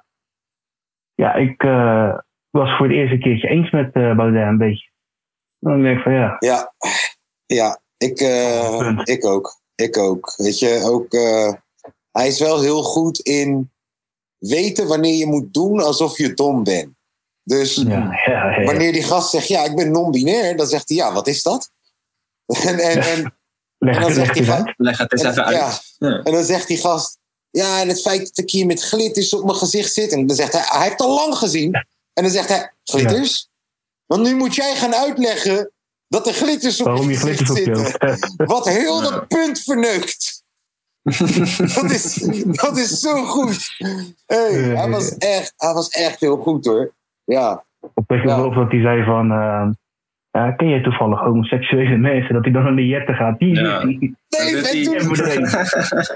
[1.16, 2.18] Ja, ik eh,
[2.50, 4.90] was voor het eerste keertje eens met eh Baudet een beetje.
[5.60, 6.74] Dan denk ik van, ja, Ja,
[7.46, 9.62] ja ik, eh, ik ook.
[9.76, 10.34] Ik ook.
[10.38, 11.14] Weet je, ook.
[11.14, 11.54] eh,
[12.12, 13.72] hij is wel heel goed in
[14.38, 16.94] weten wanneer je moet doen alsof je dom bent.
[17.44, 18.64] Dus ja, ja, ja.
[18.66, 21.72] wanneer die gast zegt, ja, ik ben non-binair, dan zegt hij, ja, wat is dat?
[22.68, 23.36] En, en, en,
[23.78, 24.64] Leg, en dan zegt het hij, uit.
[24.68, 25.64] ga- Leg het eens En- even ja.
[25.66, 25.96] uit.
[25.98, 26.22] Ja.
[26.24, 27.20] en dan zegt die gast,
[27.54, 30.12] ja, en het feit dat ik hier met glitters op mijn gezicht zit.
[30.12, 31.74] En dan zegt hij, hij heeft al lang gezien.
[32.14, 33.50] En dan zegt hij, glitters?
[34.06, 35.72] Want nu moet jij gaan uitleggen
[36.08, 38.18] dat er glitters op Waarom je glitters op je zitten.
[38.56, 40.44] Wat heel dat punt verneukt.
[41.76, 42.14] dat, is,
[42.52, 43.76] dat is zo goed.
[44.26, 46.94] Hey, hij, was echt, hij was echt heel goed hoor.
[47.24, 48.38] Ja, Op je Ja.
[48.50, 49.32] dat hij zei van...
[49.32, 49.70] eh,
[50.34, 52.34] ja, ken jij toevallig homoseksuele mensen?
[52.34, 53.40] Dat hij dan naar de Jette gaat.
[53.40, 53.80] Die, Ja.
[53.86, 54.16] die, die.
[54.30, 55.50] nee, toen- Die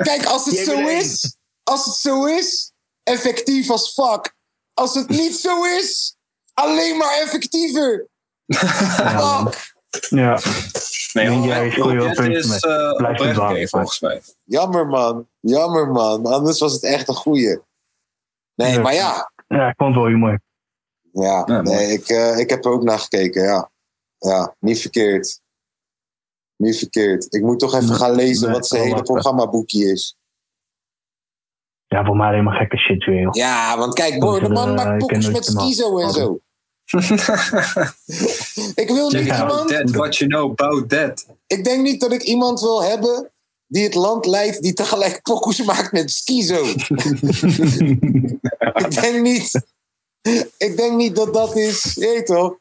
[0.09, 2.71] kijk, als het zo is, als het zo is,
[3.03, 4.35] effectief als fuck.
[4.73, 6.15] Als het niet zo is,
[6.53, 8.07] alleen maar effectiever.
[8.97, 9.73] Ja, Fuck.
[10.09, 10.39] ja.
[11.13, 12.65] Nee, Nee, jij is met.
[12.65, 13.67] eh het waar.
[13.67, 14.21] volgens mij.
[14.43, 16.25] Jammer man, jammer man.
[16.25, 17.59] Anders was het echt een goeie.
[18.55, 18.79] Nee, Ja.
[18.81, 20.37] maar ja, ja, ik vond het wel heel mooi.
[21.11, 21.75] ja, Ja, mooi.
[21.77, 23.69] nee, ik, eh, ik heb er ook naar gekeken, ja.
[24.17, 25.41] Ja, niet verkeerd.
[26.55, 27.33] Niet verkeerd.
[27.33, 30.15] Ik moet toch even gaan lezen Nee, wat zijn hele programmaboekje is.
[31.87, 33.33] Ja, voor mij helemaal gekke shit weer, joh.
[33.33, 36.39] Ja, want kijk, boy, de Eh, man ik maakt nooit met schizo en zo.
[38.81, 39.41] ik wil niet Ja.
[39.41, 39.69] iemand...
[39.69, 41.25] That, what you know about that.
[41.47, 43.31] Ik denk niet dat ik iemand wil hebben
[43.67, 46.63] die het land leidt die tegelijk pokus maakt met schizo.
[48.83, 49.61] ik denk niet...
[50.57, 52.57] Ik denk niet dat dat is, je weet toch,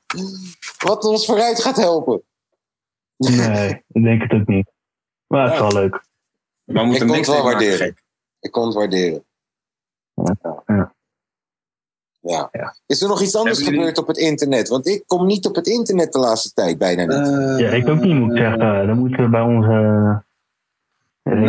[0.78, 2.22] wat ons vooruit gaat helpen.
[3.16, 4.70] Nee, ik denk het ook niet.
[5.26, 5.90] Maar het is wel leuk.
[6.64, 7.96] Maar we Ik moeten kon niks het wel waarderen.
[8.40, 9.24] Ik kon het waarderen.
[10.66, 10.92] Ja.
[12.20, 12.48] Ja.
[12.52, 12.76] Ja.
[12.86, 14.68] Is er nog iets anders Hebben jullie- gebeurd op het internet?
[14.68, 17.28] Want ik kom niet op het internet de laatste tijd bijna niet.
[17.28, 18.86] Eh, Ja, ik ook niet, moet ik zeggen.
[18.86, 20.22] Dan moeten we bij onze
[21.22, 21.46] redactie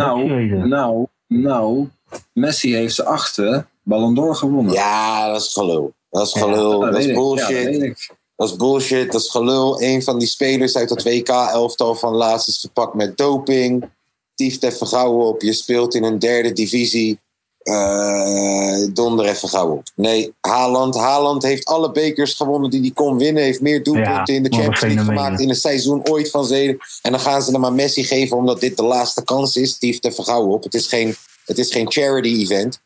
[0.56, 1.88] Nou, nou, nou,
[2.34, 4.74] Messi heeft zijn achtste Ballon d'Or gewonnen.
[4.74, 5.94] ja, dat is gelul.
[6.10, 6.80] Dat is Ja, gelul.
[6.80, 7.14] dat dat is ik.
[7.16, 7.64] Bullshit.
[7.64, 8.16] dat weet ik.
[8.38, 9.82] Dat is bullshit, dat is gelul.
[9.82, 13.90] Een van die spelers uit het WK-elftal van laatst is verpakt met doping.
[14.36, 15.42] Tieft even gauw op.
[15.42, 17.20] Je speelt in een derde divisie.
[17.58, 19.84] Eh, donder even gauw op.
[19.96, 20.96] Nee, Haaland.
[20.96, 23.44] Haaland heeft alle bekers gewonnen die hij kon winnen.
[23.44, 26.78] Heeft meer doelpunten Ja, in de Champions League gemaakt in een seizoen ooit van zeden.
[27.02, 29.78] En dan gaan ze hem aan Messi geven omdat dit de laatste kans is.
[29.78, 30.64] Tieft even gauw op.
[30.64, 32.80] Het is geen, het is geen charity-event.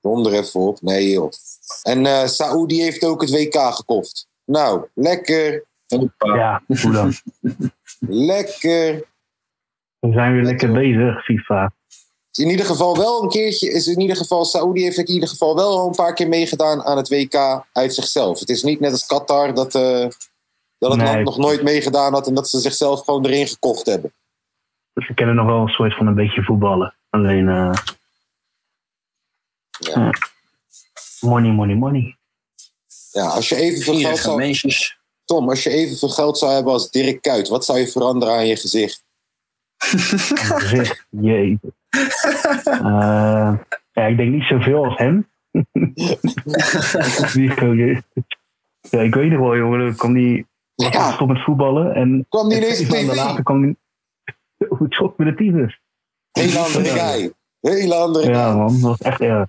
[0.00, 0.82] Donder even op.
[0.82, 1.30] Nee joh.
[1.82, 4.27] En eh Saoedi heeft ook het WK gekocht.
[4.48, 5.64] Nou, lekker.
[5.86, 6.34] Hoppa.
[6.34, 7.12] Ja, hoe dan?
[8.28, 9.04] Lekker.
[9.98, 11.72] We zijn weer lekker bezig, FIFA.
[12.32, 13.70] In ieder geval wel een keertje.
[13.70, 16.96] Is in ieder geval, Saoedi heeft in ieder geval wel een paar keer meegedaan aan
[16.96, 18.40] het WK uit zichzelf.
[18.40, 20.06] Het is niet net als Qatar dat, eh,
[20.78, 21.12] dat het Nee.
[21.12, 24.12] land nog nooit meegedaan had en dat ze zichzelf gewoon erin gekocht hebben.
[24.92, 26.94] Dus we kennen nog wel een soort van een beetje voetballen.
[27.10, 27.72] Alleen, eh
[29.78, 30.00] Ja.
[30.00, 30.10] ja.
[31.20, 32.17] money, money, money.
[33.12, 34.98] Ja, als je evenveel geld zou, mensjes.
[35.24, 38.46] Tom, als je evenveel geld zou hebben als Dirk Kuyt, wat zou je veranderen aan
[38.46, 39.04] je gezicht?
[40.70, 41.58] Zeg, jee.
[42.64, 43.54] Eh,
[43.92, 45.28] ja, ik denk niet zoveel als hem.
[48.90, 49.78] Ja, ik weet nog wel, jongen.
[49.78, 51.08] Dan kwam die was Ja.
[51.08, 51.94] gestopt met voetballen.
[51.94, 53.14] En Kwam die ineens op tv?
[53.14, 53.76] later kwam die...
[54.68, 55.80] Hoe het schot met de tyfus.
[56.32, 57.32] Hele andere guy.
[57.60, 58.72] Hele andere Ja, man.
[58.72, 59.48] Dat was echt erg.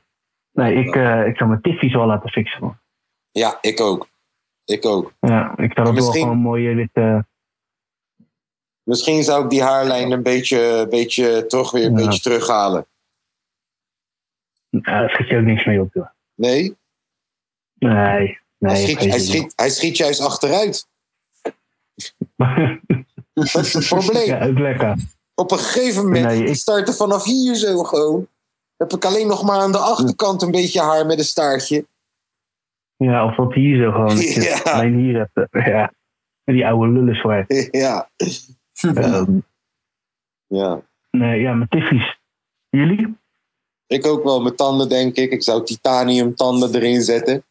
[0.51, 2.77] Nee, ik, eh, ik zou mijn tiffies wel laten fixen, man.
[3.31, 4.07] Ja, ik ook.
[4.65, 5.13] Ik ook.
[5.19, 7.25] Ja, ik zou dat wel gewoon mooie witte...
[8.83, 12.05] Misschien zou ik die haarlijn een beetje, beetje toch weer een Ja.
[12.05, 12.87] beetje terughalen.
[14.69, 16.07] Ja, daar schiet je ook niks mee op, joh.
[16.35, 16.77] Nee?
[17.73, 18.75] Nee, hij, nee.
[18.75, 20.87] schiet, hij, schiet, hij schiet juist achteruit.
[23.33, 24.25] Dat is het probleem.
[24.25, 24.97] ja, lekker.
[25.33, 28.27] Op een gegeven moment Nee, ik- startte vanaf hier zo gewoon.
[28.77, 31.85] Heb ik alleen nog maar aan de achterkant een beetje haar met een staartje.
[33.03, 34.17] Ja, of wat hier zo gewoon.
[34.49, 34.59] Ja.
[34.59, 35.65] Alleen hier hebt.
[35.67, 35.93] Ja.
[36.43, 37.45] En die oude lullen zwaar.
[37.71, 38.09] ja.
[38.81, 39.37] Ehm,
[40.47, 40.81] ja.
[41.11, 42.19] nee, ja, mijn tiffies.
[42.69, 43.17] Jullie?
[43.87, 45.31] Ik ook wel met tanden, denk ik.
[45.31, 47.43] Ik zou titanium tanden erin zetten.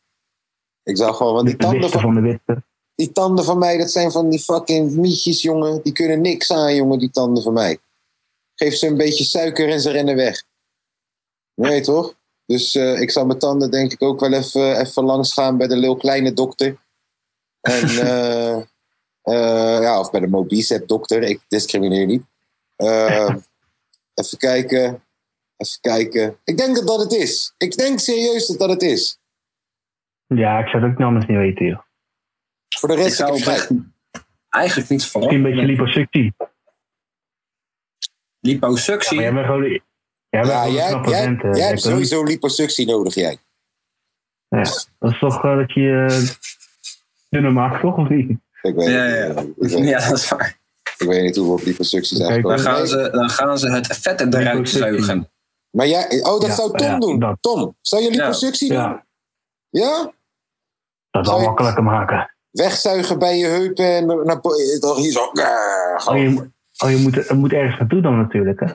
[0.83, 2.63] Ik zou gewoon, want die De tanden van, van de witte.
[2.95, 5.83] die tanden van mij, dat zijn van die fucking mietjes, jongen.
[5.83, 7.79] Die kunnen niks aan, jongen, die tanden van mij.
[8.55, 10.45] Geef ze een beetje suiker en ze rennen weg.
[11.55, 12.15] Nee, toch?
[12.49, 15.67] Dus eh, ik zou mijn tanden denk ik ook wel even, even langs gaan bij
[15.67, 16.77] de Lil Kleine dokter.
[17.61, 18.57] En, eh,
[19.23, 21.23] eh, ja, of bij de Mobicep dokter.
[21.23, 22.23] Ik discrimineer niet.
[22.77, 23.35] Eh,
[24.21, 25.03] even kijken.
[25.57, 26.39] Even kijken.
[26.45, 27.55] Ik denk dat dat het is.
[27.59, 29.19] Ik denk serieus dat dat het is.
[30.27, 31.81] Ja, ik zou het ook anders niet weten, joh.
[32.69, 33.47] Voor de Ik rest zou ik
[34.49, 36.35] eigenlijk niet Misschien een beetje liposuctie.
[38.41, 39.17] Liposuctie.
[39.17, 39.87] Maar jij bent gewoon...
[40.31, 43.39] Ja, gewoon jij, eh, jij hebt sowieso liposuctie nodig, jij.
[44.49, 44.63] Ja,
[44.99, 46.07] dat is toch eh, dat je
[47.29, 47.97] dunner maakt, toch?
[47.97, 48.31] Of niet?
[48.63, 49.85] Ik weet, Ja, niet, ja, eh, ja.
[50.01, 50.59] Ja, dat is waar.
[50.99, 52.57] ik weet niet hoe we op liposuctie zijn gekomen.
[52.57, 55.31] Dan gaan, ze, dan gaan ze het vet eruit zuigen.
[55.71, 57.19] Maar jij, oh, dat Ja, zou Tom ja, doen.
[57.19, 57.37] dat.
[57.41, 58.17] Tom, zou je Ja.
[58.17, 58.79] liposuctie doen?
[58.79, 59.07] Ja,
[59.71, 60.13] Ja?
[61.11, 62.35] dat Zou makkelijker maken.
[62.51, 64.41] Wegzuigen bij je heupen en naar,
[64.81, 65.21] toch hier zo.
[66.11, 66.49] Oh, je, moet-
[66.85, 68.67] oh, je moet, het moet ergens naartoe dan natuurlijk, hè?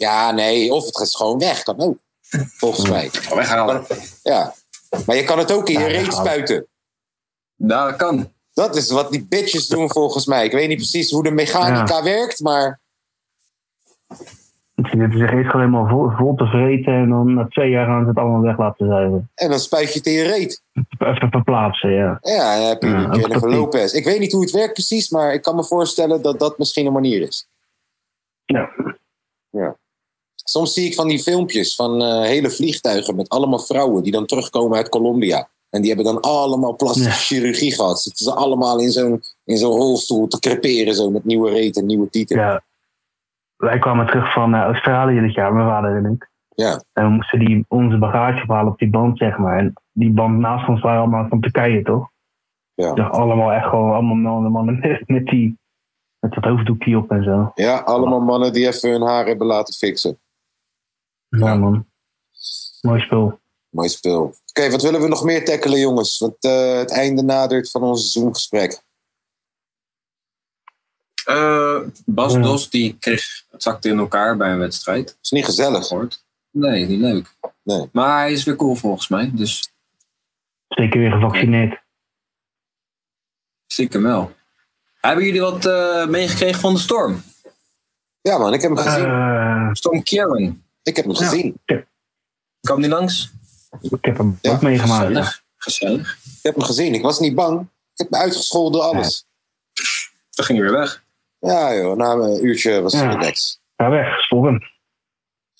[0.00, 1.98] Ja, nee, of het gaat gewoon weg, kan ook.
[2.56, 3.10] Volgens mij.
[3.34, 3.84] Weghalen.
[4.22, 4.54] Ja.
[5.06, 6.66] Maar je kan het ook in je Ja, reet spuiten.
[7.56, 8.32] Dat kan.
[8.54, 10.44] Dat is wat die bitches doen volgens mij.
[10.44, 12.80] Ik weet niet precies hoe de mechanica werkt, maar
[14.74, 17.86] Ze zitten zich eerst gewoon helemaal vol, vol te vreten en dan na twee jaar
[17.86, 19.30] gaan ze het allemaal weg laten zuigen.
[19.34, 20.62] en dan spuit je het in je reet.
[20.98, 22.18] Even verplaatsen, ja.
[22.20, 23.50] Ja, dan heb je Ja, Jennifer.
[23.50, 23.92] Lopez.
[23.92, 26.86] Ik weet niet hoe het werkt precies, maar ik kan me voorstellen dat dat misschien
[26.86, 27.48] een manier is.
[28.44, 28.70] Ja,
[30.50, 34.26] Soms zie ik van die filmpjes van eh, hele vliegtuigen met allemaal vrouwen die dan
[34.26, 35.48] terugkomen uit Colombia.
[35.70, 37.14] En die hebben dan allemaal plastische Ja.
[37.14, 38.00] chirurgie gehad.
[38.00, 41.86] Zitten ze allemaal in zo'n, in zo'n rolstoel te creperen zo met nieuwe reet en
[41.86, 42.36] nieuwe tieten.
[42.38, 42.62] Ja.
[43.56, 46.30] Wij kwamen terug van eh, Australië dit jaar, mijn vader en ik.
[46.54, 46.82] Ja.
[46.92, 49.58] En we moesten die, onze bagage ophalen op die band, zeg maar.
[49.58, 52.08] En die band naast ons waren allemaal van Turkije, toch?
[52.74, 52.92] Ja.
[52.92, 55.58] Allemaal echt gewoon allemaal mannen, mannen met, met, die,
[56.18, 57.50] met dat hoofddoekje op en zo.
[57.54, 60.18] Ja, allemaal mannen die even hun haar hebben laten fixen.
[61.30, 61.86] Ja, man.
[62.80, 63.40] Mooi spul.
[63.68, 64.34] Mooi spul.
[64.46, 66.18] Oké, wat willen we nog meer tackelen, jongens?
[66.18, 68.82] Want eh, het einde nadert van ons Zoom-gesprek.
[71.24, 72.40] Eh, Bas Ja.
[72.40, 75.18] Dos die kreeg het zakte in elkaar bij een wedstrijd.
[75.22, 75.86] Is niet gezellig.
[75.86, 76.24] Gehoord.
[76.50, 77.34] Nee, niet leuk.
[77.62, 77.88] Nee.
[77.92, 79.30] Maar hij is weer cool volgens mij.
[79.34, 79.72] Dus
[80.68, 81.82] Zeker weer gevaccineerd.
[83.66, 84.32] stiekem wel.
[85.00, 87.22] Hebben jullie wat eh, meegekregen van de storm?
[88.20, 89.76] Ja, man, ik heb hem gezien.
[89.76, 90.62] Storm Kieran.
[90.90, 91.60] Ik heb hem gezien.
[92.60, 93.32] Kwam die langs?
[93.80, 95.00] ik heb hem Ja, ook meegemaakt.
[95.02, 95.06] Ja.
[95.06, 95.42] Gezellig.
[95.56, 96.16] Gezellig.
[96.24, 96.94] Ik heb hem gezien.
[96.94, 97.60] Ik was niet bang.
[97.60, 99.26] Ik heb me uitgescholden, alles.
[100.30, 101.02] Toen ging hij weer weg.
[101.38, 101.96] Ja, joh.
[101.96, 103.10] Na een uurtje was het Ja.
[103.10, 103.60] relaxed.
[103.76, 104.58] Ga weg, stop hem.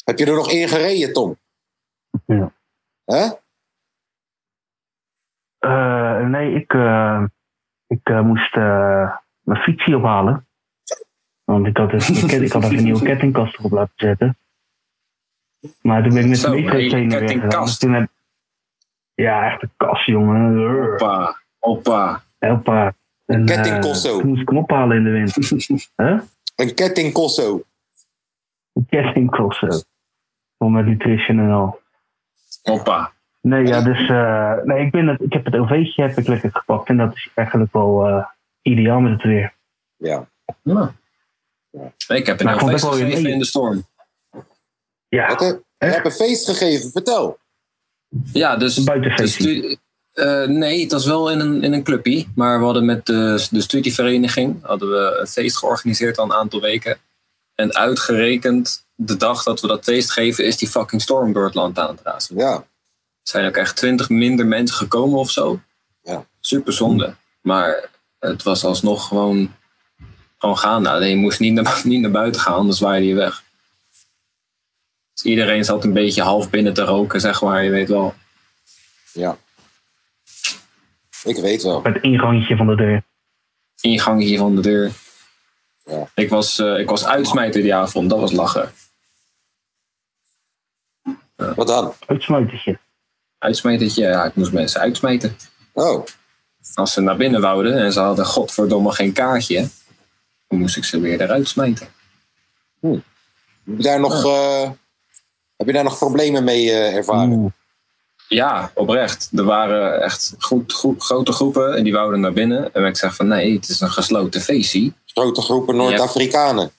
[0.05, 1.38] Heb je er nog in gereden, Tom?
[2.27, 2.53] Ja.
[3.05, 3.29] Hè?
[5.59, 7.25] Eh, nee, ik, eh,
[7.87, 10.47] ik eh, moest eh, mijn fietsie ophalen.
[11.45, 14.38] Want ik had, ik had even een nieuwe kettingkast erop laten zetten.
[15.83, 17.38] Maar toen ben ik met Zo, de metro een trainer weer gegaan.
[17.40, 17.81] kettingkast.
[17.81, 18.11] Toen heb-
[19.14, 20.57] ja, echt een kast, jongen.
[20.88, 21.37] Hoppa.
[21.59, 22.23] Hoppa.
[22.38, 22.94] Hoppa.
[23.27, 24.18] En, eh, Kettingkosso.
[24.18, 25.35] toen moest ik hem ophalen in de wind.
[25.96, 26.20] huh?
[26.57, 27.62] Een ketting Cosso.
[28.73, 29.68] Een kettingkosso.
[30.57, 31.81] Om met nutrition en al.
[32.62, 33.12] Hoppa.
[33.40, 36.51] Nee, ja, dus eh, nee, ik, ben het, ik heb het OV'tje heb ik lekker
[36.53, 36.88] gepakt.
[36.88, 38.25] En dat is eigenlijk wel eh,
[38.62, 39.55] ideaal met het weer.
[39.96, 40.29] Ja.
[40.62, 40.92] Ja.
[42.09, 43.33] Ik heb een gegeven mee.
[43.33, 43.85] in de storm.
[45.11, 45.61] Ja, Wat?
[45.79, 46.90] Je hebt een feest gegeven.
[46.90, 47.38] Vertel.
[48.33, 48.77] Ja, dus...
[48.77, 49.79] een
[50.12, 52.27] eh, nee, het was wel in een, in een clubje.
[52.35, 56.61] Maar we hadden met de, de studievereniging hadden we een feest georganiseerd al een aantal
[56.61, 56.99] weken.
[57.55, 61.55] En uitgerekend, de dag dat we dat feest geven, is die fucking storm door het
[61.55, 62.37] land aan het razen.
[62.37, 62.53] Ja.
[62.53, 62.64] Er
[63.23, 65.61] zijn ook echt twintig minder mensen gekomen of zo.
[66.03, 66.27] Ja.
[66.40, 67.14] Super zonde.
[67.42, 69.55] Maar het was alsnog gewoon,
[70.38, 70.87] gewoon gaan.
[70.87, 73.42] Alleen je moest niet naar, niet naar buiten gaan, anders waaide je weg.
[75.22, 77.64] Dus iedereen zat een beetje half binnen te roken, zeg maar.
[77.64, 78.14] Je weet wel.
[79.12, 79.38] Ja.
[81.24, 81.83] Ik weet wel.
[81.83, 83.02] Het ingangetje van de deur.
[83.80, 84.92] ingang hier van de deur.
[85.85, 86.09] Ja.
[86.14, 88.72] Ik, was, eh, ik was uitsmijter die avond, dat was lachen.
[91.35, 91.94] Wat dan?
[92.06, 92.78] Uitsmijtertje.
[93.38, 95.37] Uitsmijtertje, ja, ik moest mensen uitsmijten.
[95.72, 96.06] Oh.
[96.74, 99.68] Als ze naar binnen wouden en ze hadden godverdomme geen kaartje,
[100.48, 101.88] dan moest ik ze weer eruit smijten.
[102.80, 103.02] Heb
[103.64, 104.70] je daar nog, eh,
[105.61, 107.33] heb je daar nog problemen mee eh, ervaren?
[107.33, 107.53] Oeh.
[108.29, 109.31] Ja, oprecht.
[109.35, 112.75] Er waren echt goed, goed, grote groepen en die wouden naar binnen.
[112.75, 114.92] En ik zeg van nee, het is een gesloten feestje.
[115.07, 116.70] Grote groepen Noord-Afrikanen.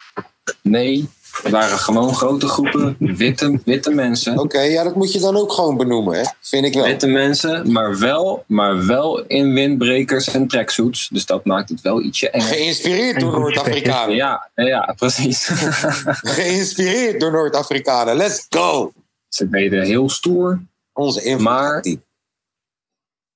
[0.61, 1.09] Nee,
[1.43, 4.39] er waren gewoon grote groepen witte, witte mensen.
[4.39, 6.23] Oké, ja, dat moet je dan ook gewoon benoemen, hè?
[6.41, 6.83] Vind ik wel.
[6.83, 11.09] Witte mensen, maar wel, maar wel in windbreakers en tracksuits.
[11.11, 12.47] Dus dat maakt het wel ietsje enger.
[12.47, 14.15] Geïnspireerd door Noord-Afrikanen.
[14.15, 15.49] Ja, ja, precies.
[16.37, 18.15] Geïnspireerd door Noord-Afrikanen.
[18.15, 18.93] Let's go!
[19.27, 20.61] Ze deden heel stoer.
[20.93, 21.41] Onze invloed.
[21.43, 21.85] Maar-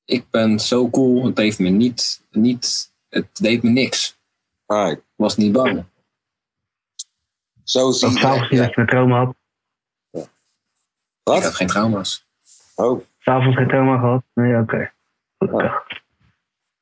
[0.06, 1.26] Ik ben zo cool.
[1.26, 4.18] Het deed me niet, niet het deed me niks.
[4.66, 4.98] Alright.
[4.98, 5.84] Ik was niet bang.
[7.66, 8.20] Zo zie je.
[8.50, 8.66] Ja.
[8.66, 9.36] dat met trauma had.
[10.12, 10.28] Ik
[11.24, 11.44] Wat?
[11.44, 12.26] had geen trauma's.
[12.76, 14.24] Oh, S'avonds geen trauma gehad?
[14.34, 14.92] Nee, oké.
[15.38, 15.74] Gelukkig.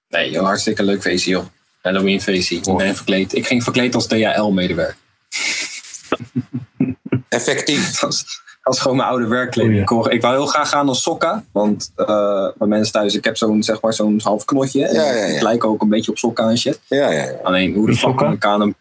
[0.07, 1.45] Nee, joh, hartstikke leuk feestje, joh.
[1.81, 2.55] Halloween feestje.
[2.55, 3.33] Ik ben verkleed.
[3.35, 4.97] Ik ging verkleed als DHL-medewerker.
[7.29, 7.91] effectief.
[7.91, 9.81] Dat was, dat was gewoon mijn oude werkkleding.
[9.81, 11.43] Ik, wou- ik wou heel graag gaan als sokka.
[11.51, 14.87] Want eh bij mensen thuis, ik heb zo'n zeg maar, zo'n half knotje.
[14.87, 15.35] En Ja, ja, ja.
[15.35, 16.81] Ik lijk ook een beetje op sokka en shit.
[16.87, 17.37] Ja, ja, ja.
[17.43, 18.23] Alleen, hoe de fuck sokka?
[18.23, 18.75] kan ik aan hem...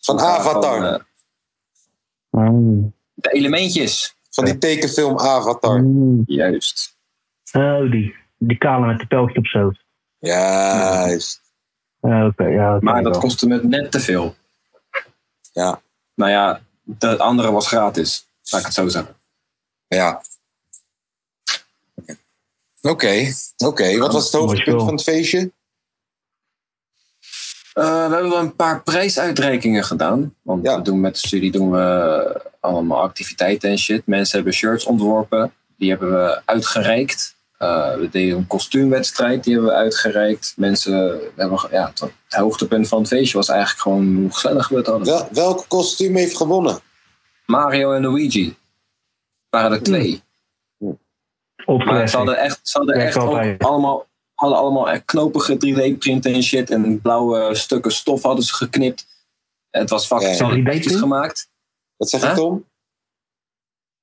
[0.00, 1.06] Van Van, Avatar.
[2.36, 2.92] Oh.
[3.14, 4.14] de elementjes.
[4.30, 5.80] Van die tekenfilm Avatar.
[5.84, 6.22] Oh.
[6.26, 6.96] Juist.
[7.52, 8.14] Oh, die.
[8.38, 9.72] Die kale met de pijltje op zo.
[10.18, 11.40] Juist.
[12.00, 12.44] Ja, oké.
[12.44, 13.20] ja, dat Maar dat wel.
[13.20, 14.34] kostte me net te veel.
[15.52, 15.80] Ja.
[16.14, 18.28] Nou ja, de andere was gratis.
[18.50, 19.16] Laat ik het zo zeggen.
[19.86, 20.22] Ja.
[22.82, 23.98] Oké, oké.
[23.98, 25.52] Wat was het hoogtepunt van het feestje?
[27.76, 30.34] Eh, we hebben wel een paar prijsuitreikingen gedaan.
[30.42, 30.76] Want Ja.
[30.76, 34.06] we doen met de studie doen we allemaal activiteiten en shit.
[34.06, 35.52] Mensen hebben shirts ontworpen.
[35.78, 37.34] Die hebben we uitgereikt.
[37.58, 39.44] Eh, we deden een kostuumwedstrijd.
[39.44, 40.54] Die hebben we uitgereikt.
[40.56, 41.60] Mensen hebben...
[41.70, 45.06] Ja, het, het hoogtepunt van het feestje was eigenlijk gewoon hoe gezellig we het hadden.
[45.06, 46.78] Wel, welk kostuum heeft gewonnen?
[47.46, 48.56] Mario en Luigi.
[49.50, 50.22] Waren er twee.
[51.64, 56.32] Op Maar ze hadden echt, ze hadden echt ook allemaal, hadden allemaal echt knopige 3D-printen
[56.32, 56.70] en shit.
[56.70, 59.06] En blauwe stukken stof hadden ze geknipt.
[59.70, 60.36] Het was fucking Ja.
[60.36, 60.98] zo 3D netjes print?
[60.98, 61.50] gemaakt.
[61.96, 62.36] Wat zeg je, Huh?
[62.36, 62.64] Tom?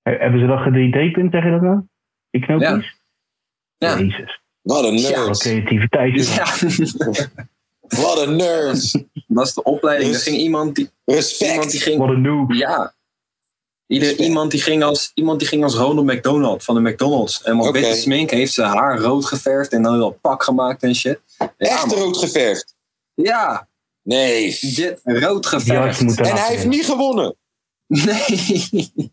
[0.02, 1.82] He- Hebben ze dat ge-3D-punt, zeg je dat nou?
[2.30, 2.96] Die knoopjes?
[3.78, 4.00] Ja.
[4.00, 4.42] Jezus.
[4.62, 5.38] Wat een Ja, Wat nerd.
[5.40, 6.36] creativiteit is.
[6.36, 6.46] Ja,
[8.02, 8.92] Wat een nerd.
[9.28, 10.10] dat is de opleiding.
[10.10, 11.74] Er Dus- ging iemand die, iemand die Respect.
[11.84, 12.52] ging Wat een noob.
[12.52, 12.94] Ja.
[13.88, 14.28] Ieder, Respect.
[14.30, 17.42] iemand, die ging als, iemand die ging als Ronald McDonald van de McDonald's.
[17.44, 17.72] En Oké.
[17.72, 21.20] witte smink heeft ze haar rood geverfd en dan een pak gemaakt en shit.
[21.38, 21.96] Ja, Echt man.
[21.98, 22.76] rood geverfd.
[23.14, 23.68] Ja,
[24.04, 24.58] Nee.
[24.62, 26.00] dit rood geverfd.
[26.20, 27.36] En hij heeft niet gewonnen.
[27.88, 29.12] Nee.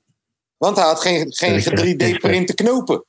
[0.56, 3.04] Want hij had geen, geen Respect, 3D-printe knopen.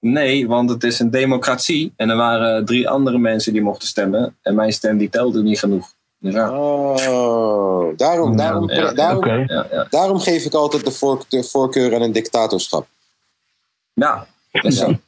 [0.00, 1.92] nee, want het is een democratie.
[1.96, 4.36] En er waren drie andere mensen die mochten stemmen.
[4.42, 5.94] En mijn stem die telde niet genoeg.
[6.32, 8.92] Ja, Oh, daarom, daarom, ja, ja.
[8.92, 9.44] daarom, Oké.
[9.46, 9.86] ja, ja.
[9.90, 12.86] daarom geef ik altijd de, voor, de voorkeur aan een dictatorschap.
[13.94, 14.26] ja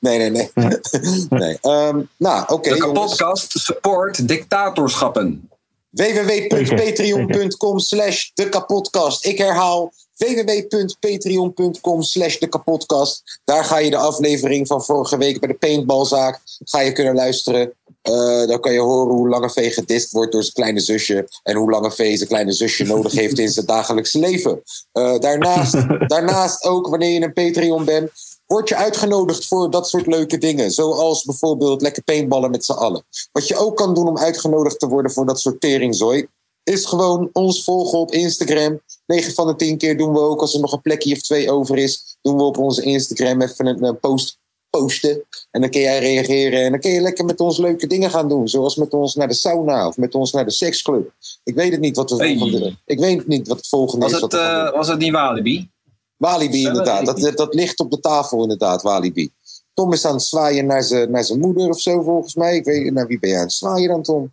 [0.00, 0.50] nee, nee, nee.
[1.28, 1.58] nee.
[1.60, 2.74] Ehm, nou, oké.
[2.74, 5.50] De podcast support dictatorschappen.
[5.90, 9.24] www.patreon.com slash de kapotkast.
[9.26, 13.40] Ik herhaal www.patreon.com slash de kapotkast.
[13.44, 17.72] Daar ga je de aflevering van vorige week bij de paintballzaak ga je kunnen luisteren.
[18.06, 21.28] Eh, dan kan je horen hoe Lange V gedist wordt door zijn kleine zusje.
[21.42, 24.62] En hoe Lange V zijn kleine zusje nodig heeft in zijn dagelijkse leven.
[24.92, 25.72] Eh, daarnaast,
[26.14, 28.10] daarnaast ook, wanneer je een Patreon bent,
[28.46, 30.70] word je uitgenodigd voor dat soort leuke dingen.
[30.70, 33.04] Zoals bijvoorbeeld lekker paintballen met z'n allen.
[33.32, 36.26] Wat je ook kan doen om uitgenodigd te worden voor dat soort teringzooi,
[36.62, 38.80] is gewoon ons volgen op Instagram.
[39.06, 41.50] 9 van de 10 keer doen we ook, als er nog een plekje of twee
[41.50, 44.38] over is, doen we op onze Instagram even een, een post
[44.78, 45.24] posten.
[45.50, 48.28] En dan kun jij reageren en dan kun je lekker met ons leuke dingen gaan
[48.28, 48.48] doen.
[48.48, 51.12] Zoals met ons naar de sauna of met ons naar de seksclub.
[51.44, 52.38] Ik weet het niet wat we Hey.
[52.38, 52.76] volgende...
[52.84, 54.20] Ik weet niet wat het volgende Was is.
[54.20, 55.70] het, eh, was het niet Walibi?
[56.16, 57.06] Walibi inderdaad.
[57.06, 59.30] Dat, dat ligt op de tafel inderdaad, Walibi.
[59.74, 62.56] Tom is aan het zwaaien naar zijn naar zijn moeder of zo volgens mij.
[62.56, 64.32] Ik weet naar wie ben je aan het zwaaien dan, Tom?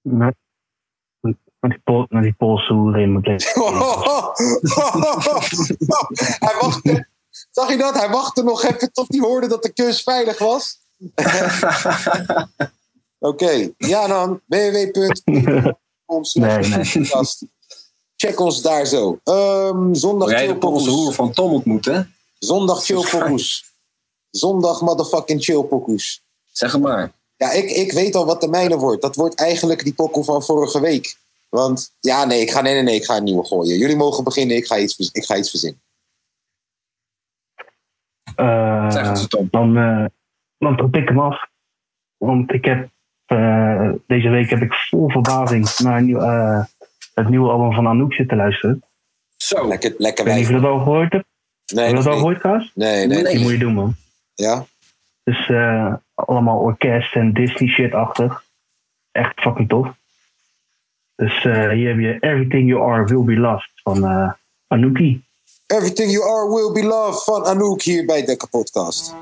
[0.00, 0.34] Met
[1.60, 3.42] die, pol, met die polshoer in mijn plek.
[6.44, 7.08] hij wachtte,
[7.50, 7.94] zag je dat?
[7.94, 10.78] Hij wachtte nog even tot hij hoorde dat de kus veilig was.
[13.18, 14.40] Oké, ja dan.
[14.46, 15.74] www.com
[16.32, 17.06] Nee, nee.
[18.16, 19.20] Check ons daar zo.
[19.24, 20.82] Ehm, zondag de chillpokoes.
[20.84, 22.14] Poolse hoer van Tom ontmoeten?
[22.38, 23.64] Zondag chillpokoes.
[24.30, 26.22] Zondag motherfucking chillpokoes.
[26.52, 27.12] Zeg het maar.
[27.36, 29.02] Ja, ik, ik weet al wat de mijne wordt.
[29.02, 31.16] Dat wordt eigenlijk die pokoe van vorige week.
[31.48, 33.78] Want ja, nee, ik ga, nee, nee, nee, ik ga een nieuwe gooien.
[33.78, 35.80] Jullie mogen beginnen, ik ga iets, ik ga iets verzinnen.
[37.44, 38.29] Eh, Zeg het eens, Tom.
[39.50, 40.04] Dan, eh,
[40.58, 41.46] dan trap ik hem af.
[42.16, 42.88] Want ik heb
[43.26, 46.64] eh, deze week heb ik vol verbazing naar een nieuw, eh,
[47.14, 48.82] het nieuwe album van Anouk zitten luisteren.
[49.36, 49.68] Zo.
[49.68, 50.62] Lekker, lekker Ik weet niet of wijf.
[50.62, 51.26] je dat al gehoord hebt.
[51.74, 52.70] Nee, Heb je dat al gehoord, Kaas?
[52.74, 53.32] nee, nee, Nee.
[53.32, 53.94] Die moet je doen, man.
[54.34, 54.64] Ja?
[55.22, 58.44] Dus eh, allemaal orkest en Disney shit-achtig.
[59.12, 59.88] Echt fucking tof.
[61.14, 64.32] Dus eh, hier heb je Everything You Are Will Be Lost van eh
[64.66, 65.24] Anouki.
[65.72, 69.14] Everything You Are Will Be Loved van Anouk hier bij de kapotkast.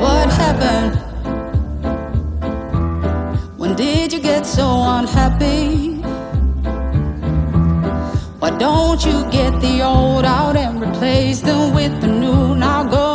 [0.00, 0.98] What happened?
[3.56, 5.95] When did you get so unhappy?
[8.46, 12.54] Why don't you get the old out and replace them with the new?
[12.54, 13.05] Now go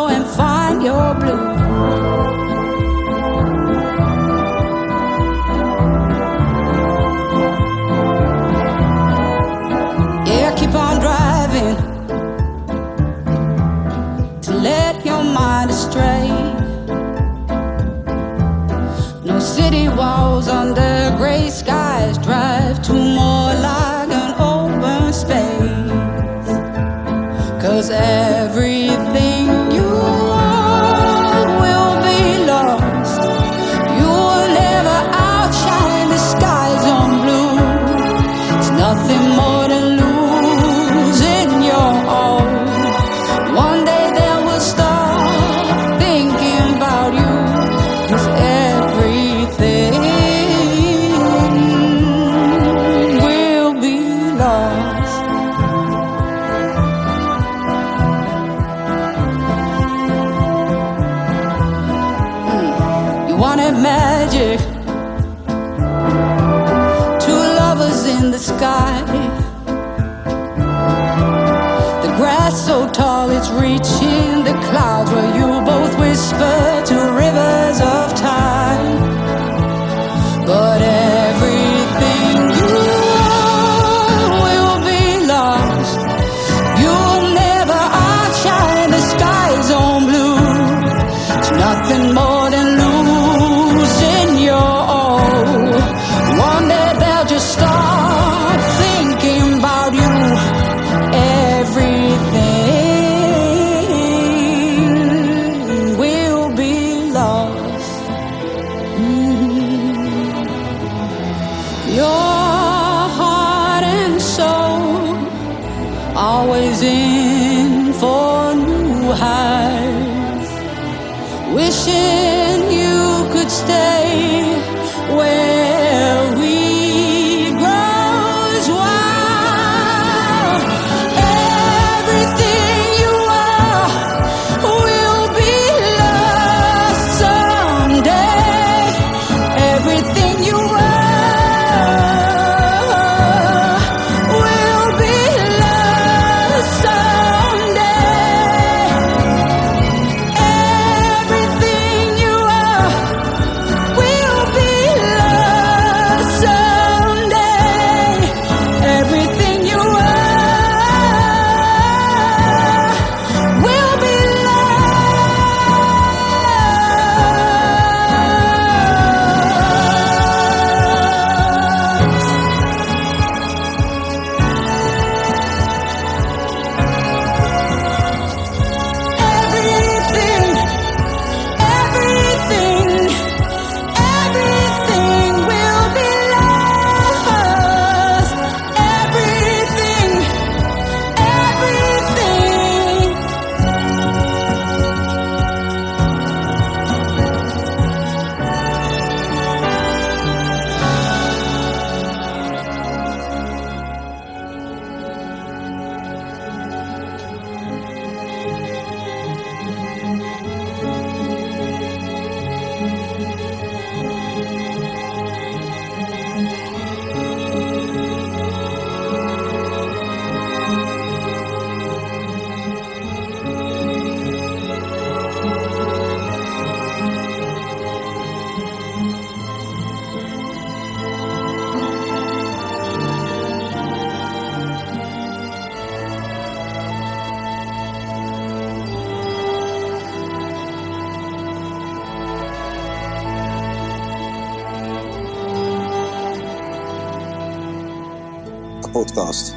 [249.14, 249.54] podcast.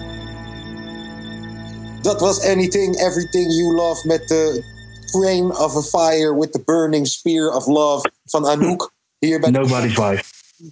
[2.02, 4.62] Dat was Anything, Everything You Love met de
[5.10, 8.92] Train of a Fire with the Burning Spear of Love van Anouk.
[9.18, 10.24] Hier bij de, Nobody's wife.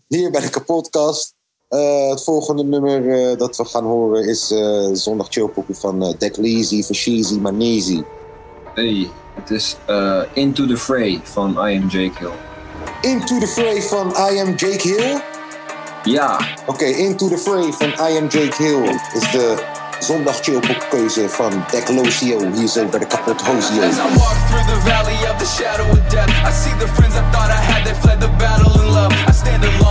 [0.08, 1.34] hier bij de kapotkast.
[1.68, 6.18] Eh, het volgende nummer eh, dat we gaan horen is eh, Zondag Chillpokoe van uh,
[6.18, 8.04] Deck Leezy, Fashizi, Manezi.
[8.74, 12.32] Hey, het is eh, Into the Fray van I Am Jake Hill.
[13.00, 15.31] Into the Fray van I Am Jake Hill.
[16.04, 19.54] Ja, Oké, Into the Fray van I Am Jake Hill is de
[19.98, 23.82] zondag chillpokoe keuze van Deck Locio hier zo bij de kapot Hozio.
[23.82, 27.14] As I walk through the valley of the shadow of death, I see the friends
[27.14, 29.14] I thought I had, they fled the battle in love.
[29.28, 29.81] I stand alone,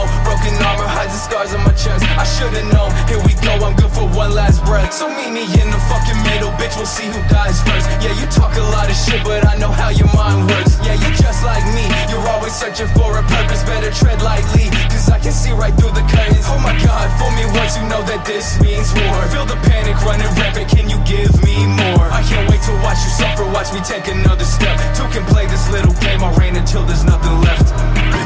[0.42, 2.02] broken armor hides the scars on my chest.
[2.18, 4.94] I should've known, here we go, I'm good for one last breath.
[4.94, 7.86] So meet me in the fucking middle, bitch, we'll see who dies first.
[8.02, 10.82] Yeah, you talk a lot of shit, but I know how your mind works.
[10.82, 15.10] Yeah, you're just like me, you're always searching for a purpose, better tread lightly, cause
[15.10, 16.50] I can see right through the curtains.
[16.50, 19.22] Oh my god, fool me once, you know that this means war.
[19.30, 22.10] Feel the panic running rampant, can you give me more?
[22.10, 24.74] I can't wait to watch you suffer, watch me take another step.
[24.98, 28.11] Two can play this little game, I'll reign until there's nothing left.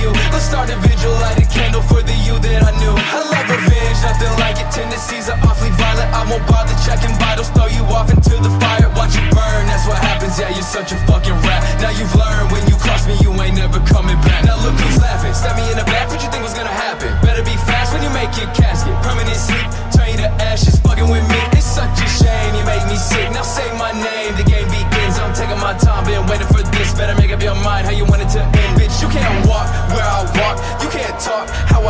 [0.00, 0.10] you.
[0.32, 2.94] Let's start a vigil, light a candle for the you that I knew.
[2.94, 4.68] I love revenge, nothing like it.
[4.70, 6.10] Tendencies are awfully violent.
[6.12, 9.64] I won't bother checking vitals, throw you off into the fire, watch you burn.
[9.68, 10.38] That's what happens.
[10.38, 11.62] Yeah, you're such a fucking rat.
[11.80, 14.44] Now you've learned when you cross me, you ain't never coming back.
[14.44, 15.32] Now look who's laughing.
[15.32, 16.08] Stab me in the back.
[16.10, 17.08] What you think was gonna happen?
[17.24, 18.92] Better be fast when you make your casket.
[19.00, 20.76] Permanent sleep, turn you to ashes.
[20.84, 22.52] Fucking with me, it's such a shame.
[22.54, 23.30] You make me sick.
[23.32, 24.36] Now say my name.
[24.36, 25.16] The game begins.
[25.18, 26.92] I'm taking my time, been waiting for this.
[26.92, 29.00] Better make up your mind how you want it to end, bitch.
[29.00, 29.45] You can't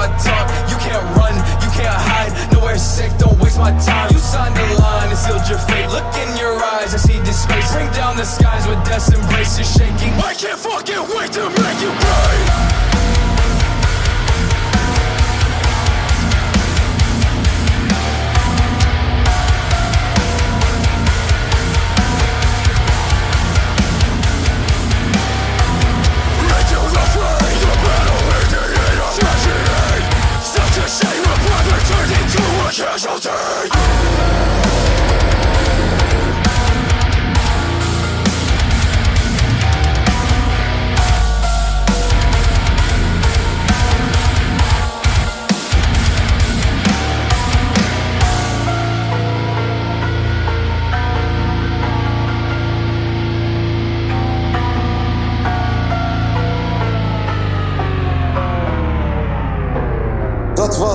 [0.07, 0.47] my talk.
[0.71, 2.33] You can't run, you can't hide.
[2.53, 4.13] Nowhere sick, don't waste my time.
[4.13, 5.89] You signed the line and sealed your fate.
[5.91, 7.73] Look in your eyes, I see disgrace.
[7.73, 10.13] Bring down the skies with death's embraces shaking.
[10.23, 12.66] I can't fucking wait to make you cry.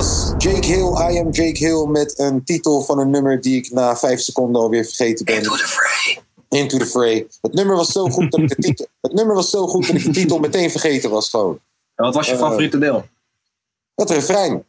[0.02, 3.72] Was Jake Hill, I am Jake Hill, met een titel van een nummer die ik
[3.72, 5.36] na vijf seconden alweer vergeten ben.
[5.36, 6.24] Into the Fray.
[6.50, 7.28] Into the Fray.
[7.42, 9.96] Het nummer was zo goed dat ik de titel, het nummer was zo goed dat
[9.96, 11.60] ik de titel meteen vergeten was gewoon.
[11.96, 13.06] En wat was je Eh, favoriete deel?
[13.96, 14.64] Het refrein.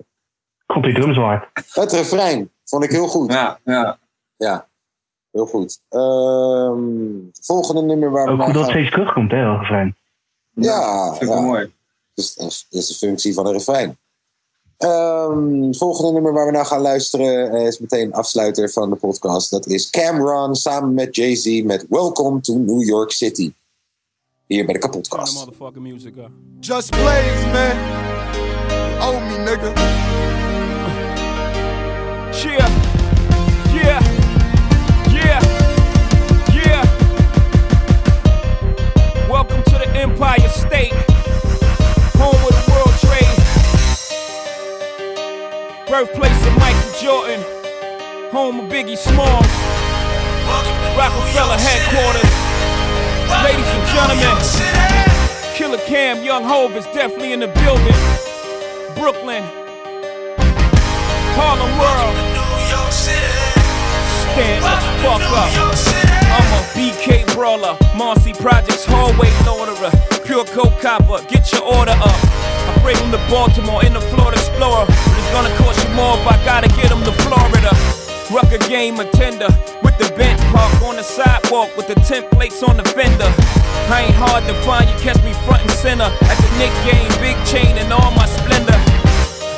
[0.67, 1.49] Komt die drums waard.
[1.71, 3.33] Het refrein vond ik heel goed.
[3.33, 3.99] Ja, ja.
[4.37, 4.69] Ja,
[5.31, 5.81] heel goed.
[5.89, 6.81] Ehm,
[7.41, 9.97] volgende nummer waar we Ook naar goed dat het steeds terugkomt, hè, heel refrein.
[10.51, 11.35] Ja, Vind ik ja.
[11.35, 11.75] wel mooi.
[12.17, 13.99] Dus dat is de functie van een refrein.
[14.77, 19.51] Ehm, volgende nummer waar we naar gaan luisteren eh, is meteen afsluiter van de podcast.
[19.51, 23.53] Dat is Cameron samen met Jay-Z met Welcome to New York City.
[24.47, 25.35] Hier bij de kapotkast.
[25.35, 26.31] motherfucking music up.
[26.61, 27.77] Just Blaze, man.
[29.01, 29.73] Owe me, nigga.
[32.43, 32.69] Yeah,
[33.75, 34.01] yeah,
[35.13, 35.41] yeah,
[36.53, 36.83] yeah.
[39.29, 40.95] Welcome to the Empire State,
[46.05, 47.41] birthplace of Michael Jordan,
[48.31, 49.47] home of Biggie Smalls,
[50.95, 52.33] Rockefeller headquarters.
[53.43, 54.37] Ladies and gentlemen,
[55.55, 57.97] Killer Cam, Young Hove is definitely in the building.
[58.95, 59.43] Brooklyn,
[61.35, 62.26] Harlem World.
[64.37, 65.49] Stand the fuck up.
[66.29, 69.89] I'm a BK brawler, Marcy Projects hallway loaderer,
[70.29, 71.25] pure coke copper.
[71.25, 72.21] Get your order up.
[72.69, 76.21] I bring them to Baltimore in the Florida Explorer, but it's gonna cost you more
[76.21, 77.73] if I gotta get them to Florida.
[78.29, 79.49] Rucker game attender
[79.81, 83.33] with the bent park on the sidewalk with the tent plates on the fender.
[83.89, 87.09] I ain't hard to find, you catch me front and center at the Nick game,
[87.25, 88.77] big chain and all my splendor.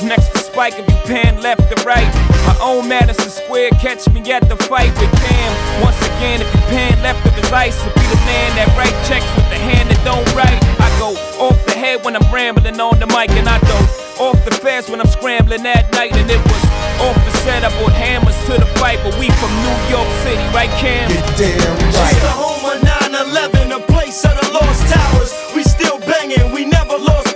[0.06, 2.09] Next to Spike if you pan left to right.
[2.46, 5.82] My own Madison Square, catch me at the fight with Cam.
[5.82, 8.96] Once again, if you pan left of his ice, to be the man that write
[9.06, 10.59] checks with the hand that don't write.
[10.82, 13.78] I go off the head when I'm rambling on the mic, and I go
[14.18, 16.16] off the fast when I'm scrambling at night.
[16.16, 16.64] And it was
[17.06, 20.42] off the set, I brought hammers to the fight, but we from New York City,
[20.50, 21.06] right, Cam?
[21.38, 25.30] Damn It's the home of 9-11, a place of the lost towers.
[25.54, 27.27] We still banging, we never lost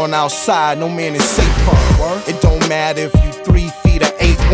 [0.00, 1.46] on outside, no man is safe.
[2.26, 3.69] It don't matter if you three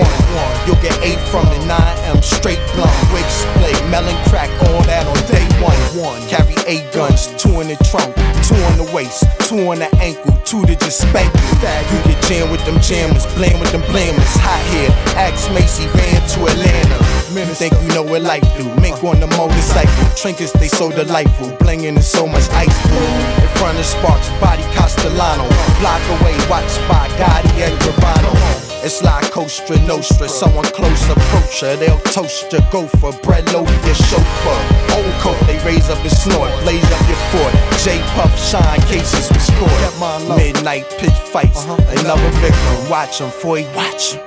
[0.04, 0.52] one.
[0.66, 2.92] You'll get eight from the 9M straight blunt.
[3.12, 5.76] Wig split, melon crack, all that on day one.
[5.96, 8.12] One Carry eight guns, two in the trunk,
[8.44, 11.46] two on the waist, two on the ankle, two to just spank you.
[11.62, 14.32] You get jammed with them jammers, blame with them blamers.
[14.42, 16.98] Hot here, axe Macy van to Atlanta.
[17.56, 18.64] Think you know what life do?
[18.80, 23.42] Mink on the motorcycle, trinkets they so delightful, blinging in so much ice blue.
[23.42, 25.48] In front of Sparks, body Castellano,
[25.80, 28.75] block away, watch by Gotti and Gravano.
[28.86, 33.96] It's like Costa Nostra, someone close approach her, they'll toast your gopher, bread loaf your
[33.96, 34.60] chauffeur.
[34.94, 37.52] Old coat, they raise up and snort, blaze up your fort.
[37.82, 40.36] J Puff, shine cases with score.
[40.36, 41.98] Midnight pitch fights, uh-huh.
[41.98, 42.88] another victim.
[42.88, 44.22] Watch him, for he watch him.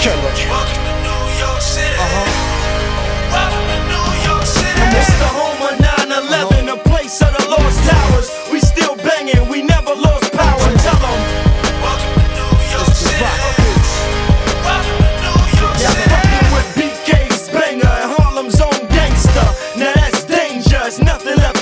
[0.00, 0.32] Killer.
[4.96, 8.30] It's the home of 9-11, a place of the lost towers.
[8.50, 9.75] We still banging, we never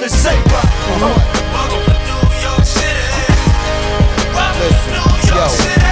[0.04, 0.64] to say rock.
[1.00, 3.32] Welcome to New York City.
[4.34, 5.83] Welcome to New York City.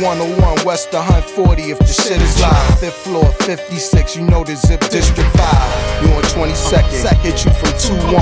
[0.00, 2.80] 101 West 140 if the shit is live.
[2.80, 6.02] Fifth floor, 56, you know the zip district 5.
[6.02, 8.14] You on 22nd, second you from 2 1.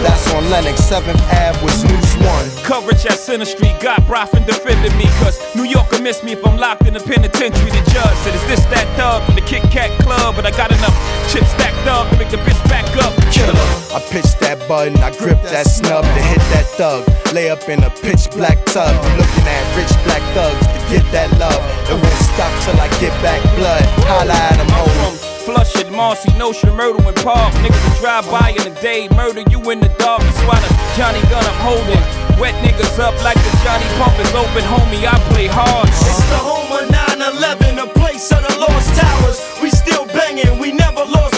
[0.00, 2.64] That's on Lennox, 7th Ave was News 1.
[2.64, 5.04] Coverage at Center Street, got Broffin defended me.
[5.20, 7.70] Cause New Yorker miss me if I'm locked in the penitentiary.
[7.70, 10.36] The judge said, Is this that dub from the Kit Kat Club?
[10.36, 10.96] But I got enough
[11.28, 13.12] chips stacked up to make the bitch back up.
[13.30, 13.54] Killer.
[13.92, 17.04] I pitch that button, I grip that snub to hit that thug.
[17.34, 18.88] Lay up in a pitch black tub.
[18.88, 21.60] I'm looking at rich black thugs to get that love.
[21.90, 23.82] It won't stop till I get back blood.
[24.06, 25.18] Holla at 'em, I'm homie.
[25.18, 27.52] from Flushing, Marcy, Notion, Murder and Park.
[27.62, 30.22] Niggas will drive by in the day, murder you in the dark.
[30.22, 32.02] That's why the Johnny gun I'm holding.
[32.38, 35.04] Wet niggas up like the Johnny Pump is open, homie.
[35.06, 35.88] I play hard.
[35.88, 39.38] It's the home of 9-11, a place of the lost towers.
[39.62, 41.29] We still banging, we never lost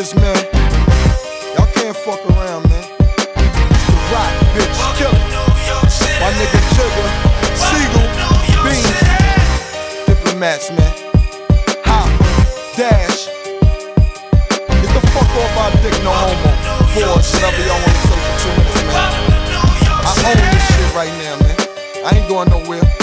[0.00, 0.36] niggas, man.
[1.54, 2.84] Y'all can't fuck around, man.
[2.96, 5.20] It's the rock, bitch, killer.
[6.20, 7.08] My nigga Jigger,
[7.56, 8.06] Siegel,
[8.64, 9.00] Beans,
[10.06, 10.92] diplomats, man.
[11.84, 12.24] Hopper,
[12.76, 13.26] Dash.
[14.80, 16.52] Get the fuck off our dick, no homo.
[16.94, 19.20] Boys, whatever y'all wanna say for two minutes, man.
[20.02, 21.56] I own this shit right now, man.
[22.04, 22.99] I ain't going nowhere.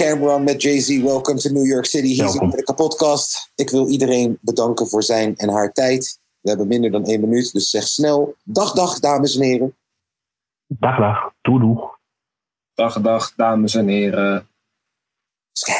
[0.00, 1.02] Cameron met Jay-Z.
[1.02, 2.06] Welcome to New York City.
[2.06, 3.52] Hier met de kapotkast.
[3.54, 6.20] Ik wil iedereen bedanken voor zijn en haar tijd.
[6.40, 8.34] We hebben minder dan één minuut, dus zeg snel.
[8.44, 9.76] Dag, dag, dames en heren.
[10.66, 11.32] Dag, dag.
[11.40, 11.78] Doei, doei.
[12.74, 14.48] Dag, dag, dames en heren.
[15.52, 15.72] Sky.